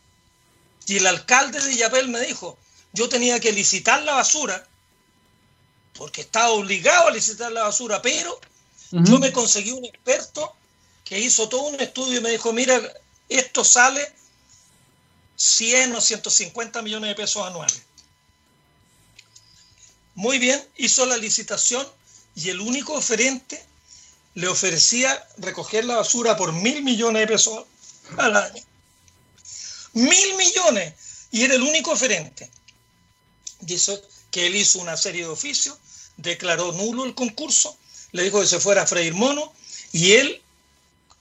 [0.88, 2.58] y el alcalde de Illapel me dijo,
[2.94, 4.66] yo tenía que licitar la basura,
[5.94, 8.40] porque estaba obligado a licitar la basura, pero
[8.92, 10.56] yo me conseguí un experto
[11.04, 12.82] que hizo todo un estudio y me dijo, mira,
[13.28, 14.14] esto sale
[15.38, 17.82] 100 o 150 millones de pesos anuales.
[20.16, 21.88] Muy bien, hizo la licitación
[22.36, 23.64] y el único oferente
[24.34, 27.66] le ofrecía recoger la basura por mil millones de pesos
[28.18, 28.64] al año.
[29.94, 30.94] Mil millones.
[31.32, 32.50] Y era el único oferente.
[33.62, 35.78] Dice que él hizo una serie de oficios,
[36.18, 37.78] declaró nulo el concurso,
[38.12, 39.54] le dijo que se fuera a freír mono
[39.92, 40.42] y él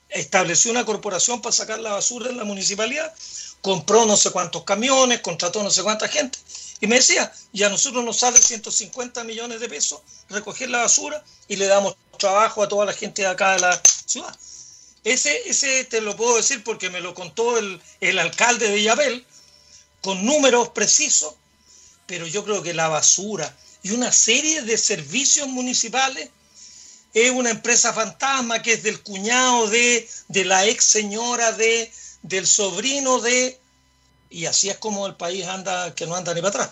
[0.09, 3.15] estableció una corporación para sacar la basura en la municipalidad,
[3.61, 6.39] compró no sé cuántos camiones, contrató no sé cuánta gente
[6.81, 11.25] y me decía, y a nosotros nos sale 150 millones de pesos recoger la basura
[11.49, 14.37] y le damos trabajo a toda la gente de acá de la ciudad.
[15.05, 19.25] Ese, ese te lo puedo decir porque me lo contó el, el alcalde de Yabel,
[20.03, 21.35] con números precisos,
[22.07, 26.29] pero yo creo que la basura y una serie de servicios municipales
[27.15, 31.91] es una empresa fantasma que es del cuñado de, de la ex señora de,
[32.29, 33.59] del sobrino de,
[34.31, 36.71] y así es como el país anda, que no anda ni para atrás.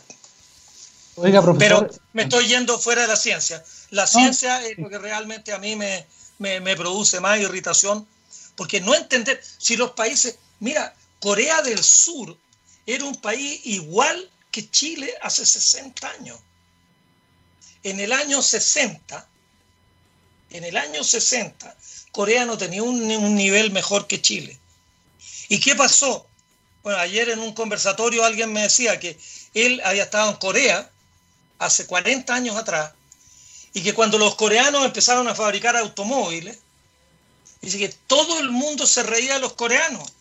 [1.16, 1.88] Oiga, profesor.
[1.88, 3.64] Pero me estoy yendo fuera de la ciencia.
[3.90, 6.06] La ciencia es lo que realmente a mí me,
[6.38, 8.06] me produce más irritación,
[8.56, 12.36] porque no entender, si los países, mira, Corea del Sur
[12.86, 16.38] era un país igual que Chile hace 60 años.
[17.82, 19.26] En el año 60,
[20.50, 21.76] en el año 60,
[22.12, 24.58] Corea no tenía un, nivel mejor que Chile.
[25.48, 26.26] ¿Y qué pasó?
[26.82, 29.18] Bueno, ayer en un conversatorio alguien me decía que
[29.54, 30.90] él había estado en Corea
[31.58, 32.92] hace 40 años atrás
[33.72, 36.58] y que cuando los coreanos empezaron a fabricar automóviles,
[37.64, 40.12] Dice que todo el mundo se reía de los coreanos.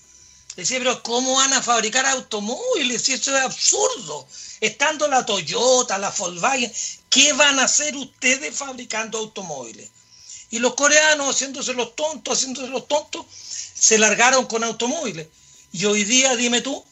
[0.56, 3.02] Decía, pero ¿cómo van a fabricar automóviles?
[3.02, 4.26] Si eso es absurdo.
[4.62, 6.72] Estando la Toyota, la Volkswagen,
[7.10, 9.90] ¿qué van a hacer ustedes fabricando automóviles?
[10.52, 13.26] Y los coreanos, haciéndose los tontos, haciéndose los tontos,
[13.74, 15.28] se largaron con automóviles.
[15.72, 16.84] Y hoy día, dime tú,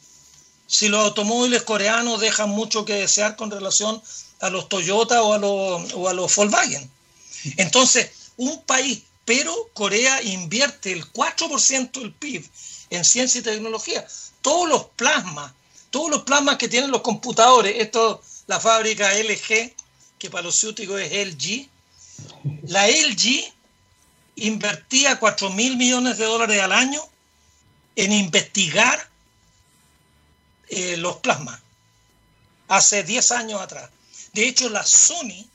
[0.68, 4.02] si los automóviles coreanos dejan mucho que desear con relación
[4.40, 6.90] a los Toyota o a los, o a los Volkswagen.
[7.58, 12.50] Entonces, un país, pero Corea invierte el 4% del PIB
[12.90, 14.06] en ciencia y tecnología.
[14.42, 15.54] Todos los plasmas,
[15.90, 19.74] todos los plasmas que tienen los computadores, esto, la fábrica LG,
[20.18, 21.70] que para los ciúticos es LG,
[22.68, 23.54] la LG
[24.36, 27.02] invertía 4 mil millones de dólares al año
[27.96, 29.10] en investigar
[30.70, 31.60] eh, los plasmas
[32.68, 33.90] hace 10 años atrás.
[34.34, 35.46] De hecho, la Sony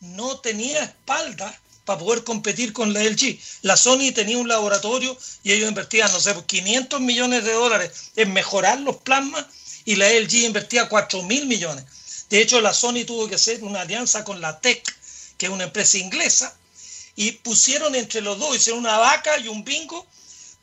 [0.00, 3.38] no tenía espalda para poder competir con la LG.
[3.62, 8.32] La Sony tenía un laboratorio y ellos invertían, no sé, 500 millones de dólares en
[8.32, 9.46] mejorar los plasmas
[9.84, 11.84] y la LG invertía 4 mil millones.
[12.28, 14.84] De hecho, la Sony tuvo que hacer una alianza con la TEC,
[15.38, 16.56] que es una empresa inglesa,
[17.20, 20.06] y pusieron entre los dos, hicieron una vaca y un bingo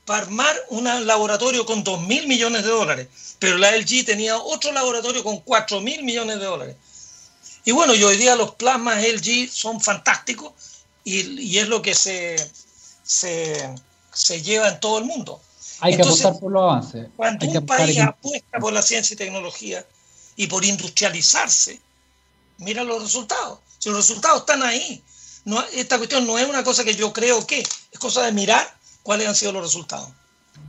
[0.06, 3.08] para armar un laboratorio con 2 mil millones de dólares.
[3.38, 6.76] Pero la LG tenía otro laboratorio con 4 mil millones de dólares.
[7.64, 10.52] Y bueno, y hoy día los plasmas LG son fantásticos
[11.04, 12.38] y, es lo que se,
[13.04, 15.40] se, lleva en todo el mundo.
[15.82, 17.08] Hay que apostar por los avances.
[17.16, 19.86] Cuando un país apuesta por la ciencia y tecnología
[20.36, 21.80] y por industrializarse,
[22.58, 23.60] mira los resultados.
[23.78, 25.04] Si los resultados están ahí,
[25.48, 28.62] no, esta cuestión no es una cosa que yo creo que, es cosa de mirar
[29.02, 30.10] cuáles han sido los resultados.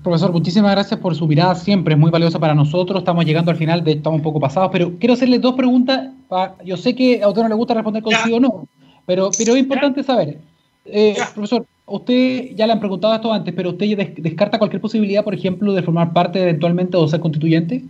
[0.04, 3.00] Profesor, muchísimas gracias por su mirada, siempre es muy valiosa para nosotros.
[3.00, 6.10] Estamos llegando al final, de, estamos un poco pasados, pero quiero hacerle dos preguntas.
[6.64, 8.68] yo sé que a usted no le gusta responder con sí o no,
[9.04, 10.38] pero, pero es importante saber.
[10.84, 15.34] Eh, profesor, usted ya le han preguntado esto antes, pero ¿usted descarta cualquier posibilidad, por
[15.34, 17.82] ejemplo, de formar parte eventualmente o ser constituyente?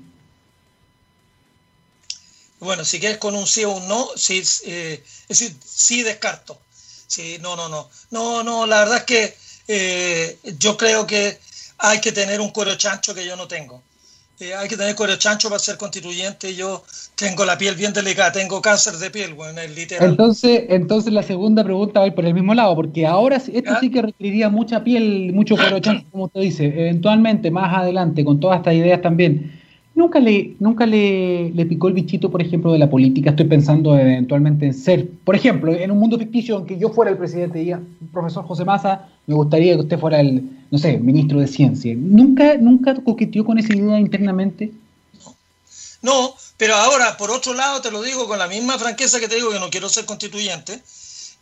[2.61, 6.59] Bueno, si quieres con un sí o un no, sí, eh, es decir, sí descarto.
[7.09, 7.89] Sí, no, no, no.
[8.11, 9.35] No, no, la verdad es que
[9.67, 11.39] eh, yo creo que
[11.79, 13.83] hay que tener un cuero chancho que yo no tengo.
[14.41, 16.55] Eh, hay que tener cuero chancho para ser constituyente.
[16.55, 16.85] Yo
[17.17, 20.11] tengo la piel bien delicada, tengo cáncer de piel, bueno, es literal.
[20.11, 24.03] Entonces, entonces la segunda pregunta va por el mismo lado, porque ahora esto sí que
[24.03, 26.67] requeriría mucha piel, mucho cuero chancho, como usted dice.
[26.67, 29.61] Eventualmente, más adelante, con todas estas ideas también,
[29.99, 33.31] ¿Nunca le, nunca le, le, picó el bichito, por ejemplo, de la política?
[33.31, 37.11] Estoy pensando eventualmente en ser, por ejemplo, en un mundo ficticio en que yo fuera
[37.11, 37.75] el presidente y
[38.13, 41.97] profesor José Massa, me gustaría que usted fuera el, no sé, ministro de ciencia.
[41.97, 44.71] ¿Nunca, nunca coqueteó con esa idea internamente?
[46.03, 49.35] No, pero ahora, por otro lado, te lo digo con la misma franqueza que te
[49.35, 50.81] digo que no quiero ser constituyente.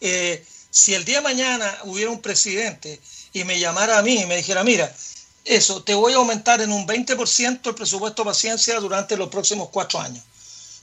[0.01, 3.01] Eh, si el día de mañana hubiera un presidente
[3.35, 4.91] y me llamara a mí y me dijera, mira,
[5.47, 9.69] eso, te voy a aumentar en un 20% el presupuesto de ciencia durante los próximos
[9.71, 10.23] cuatro años.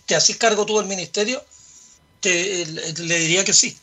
[0.05, 1.43] ¿Te haces cargo tú del ministerio?
[2.21, 3.77] Te, le, diría que sí.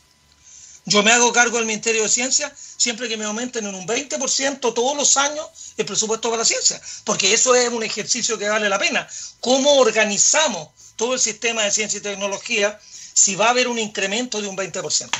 [0.86, 4.74] Yo me hago cargo del Ministerio de Ciencia siempre que me aumenten en un 20%
[4.74, 8.68] todos los años el presupuesto para la ciencia, porque eso es un ejercicio que vale
[8.70, 9.06] la pena.
[9.40, 12.80] ¿Cómo organizamos todo el sistema de ciencia y tecnología
[13.12, 15.10] si va a haber un incremento de un 20%?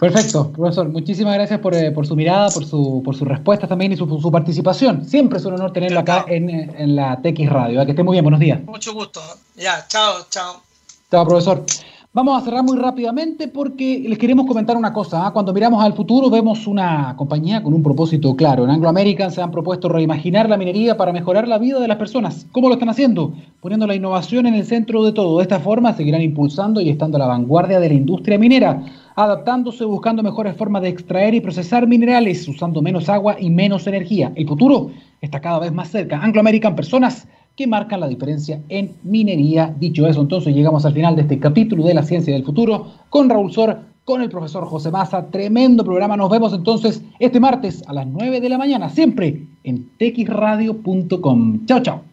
[0.00, 0.88] Perfecto, profesor.
[0.88, 4.06] Muchísimas gracias por, eh, por su mirada, por su, por sus respuestas también y su,
[4.06, 5.04] su participación.
[5.04, 7.84] Siempre es un honor tenerlo acá en, en la TX Radio.
[7.84, 8.64] Que esté muy bien, buenos días.
[8.64, 9.20] Mucho gusto.
[9.56, 10.62] Ya, chao, chao.
[11.10, 11.66] Chao, profesor.
[12.12, 15.26] Vamos a cerrar muy rápidamente porque les queremos comentar una cosa.
[15.26, 15.32] ¿ah?
[15.32, 18.64] Cuando miramos al futuro vemos una compañía con un propósito claro.
[18.64, 21.98] En Anglo American se han propuesto reimaginar la minería para mejorar la vida de las
[21.98, 22.46] personas.
[22.52, 23.34] ¿Cómo lo están haciendo?
[23.60, 25.36] Poniendo la innovación en el centro de todo.
[25.36, 28.82] De esta forma seguirán impulsando y estando a la vanguardia de la industria minera
[29.16, 34.32] adaptándose, buscando mejores formas de extraer y procesar minerales, usando menos agua y menos energía.
[34.34, 34.90] El futuro
[35.20, 36.22] está cada vez más cerca.
[36.22, 39.74] Anglo American, personas que marcan la diferencia en minería.
[39.78, 43.28] Dicho eso, entonces llegamos al final de este capítulo de la ciencia del futuro con
[43.28, 45.26] Raúl Sor, con el profesor José Maza.
[45.30, 46.16] Tremendo programa.
[46.16, 51.66] Nos vemos entonces este martes a las 9 de la mañana, siempre en texradio.com.
[51.66, 52.09] Chao, chao.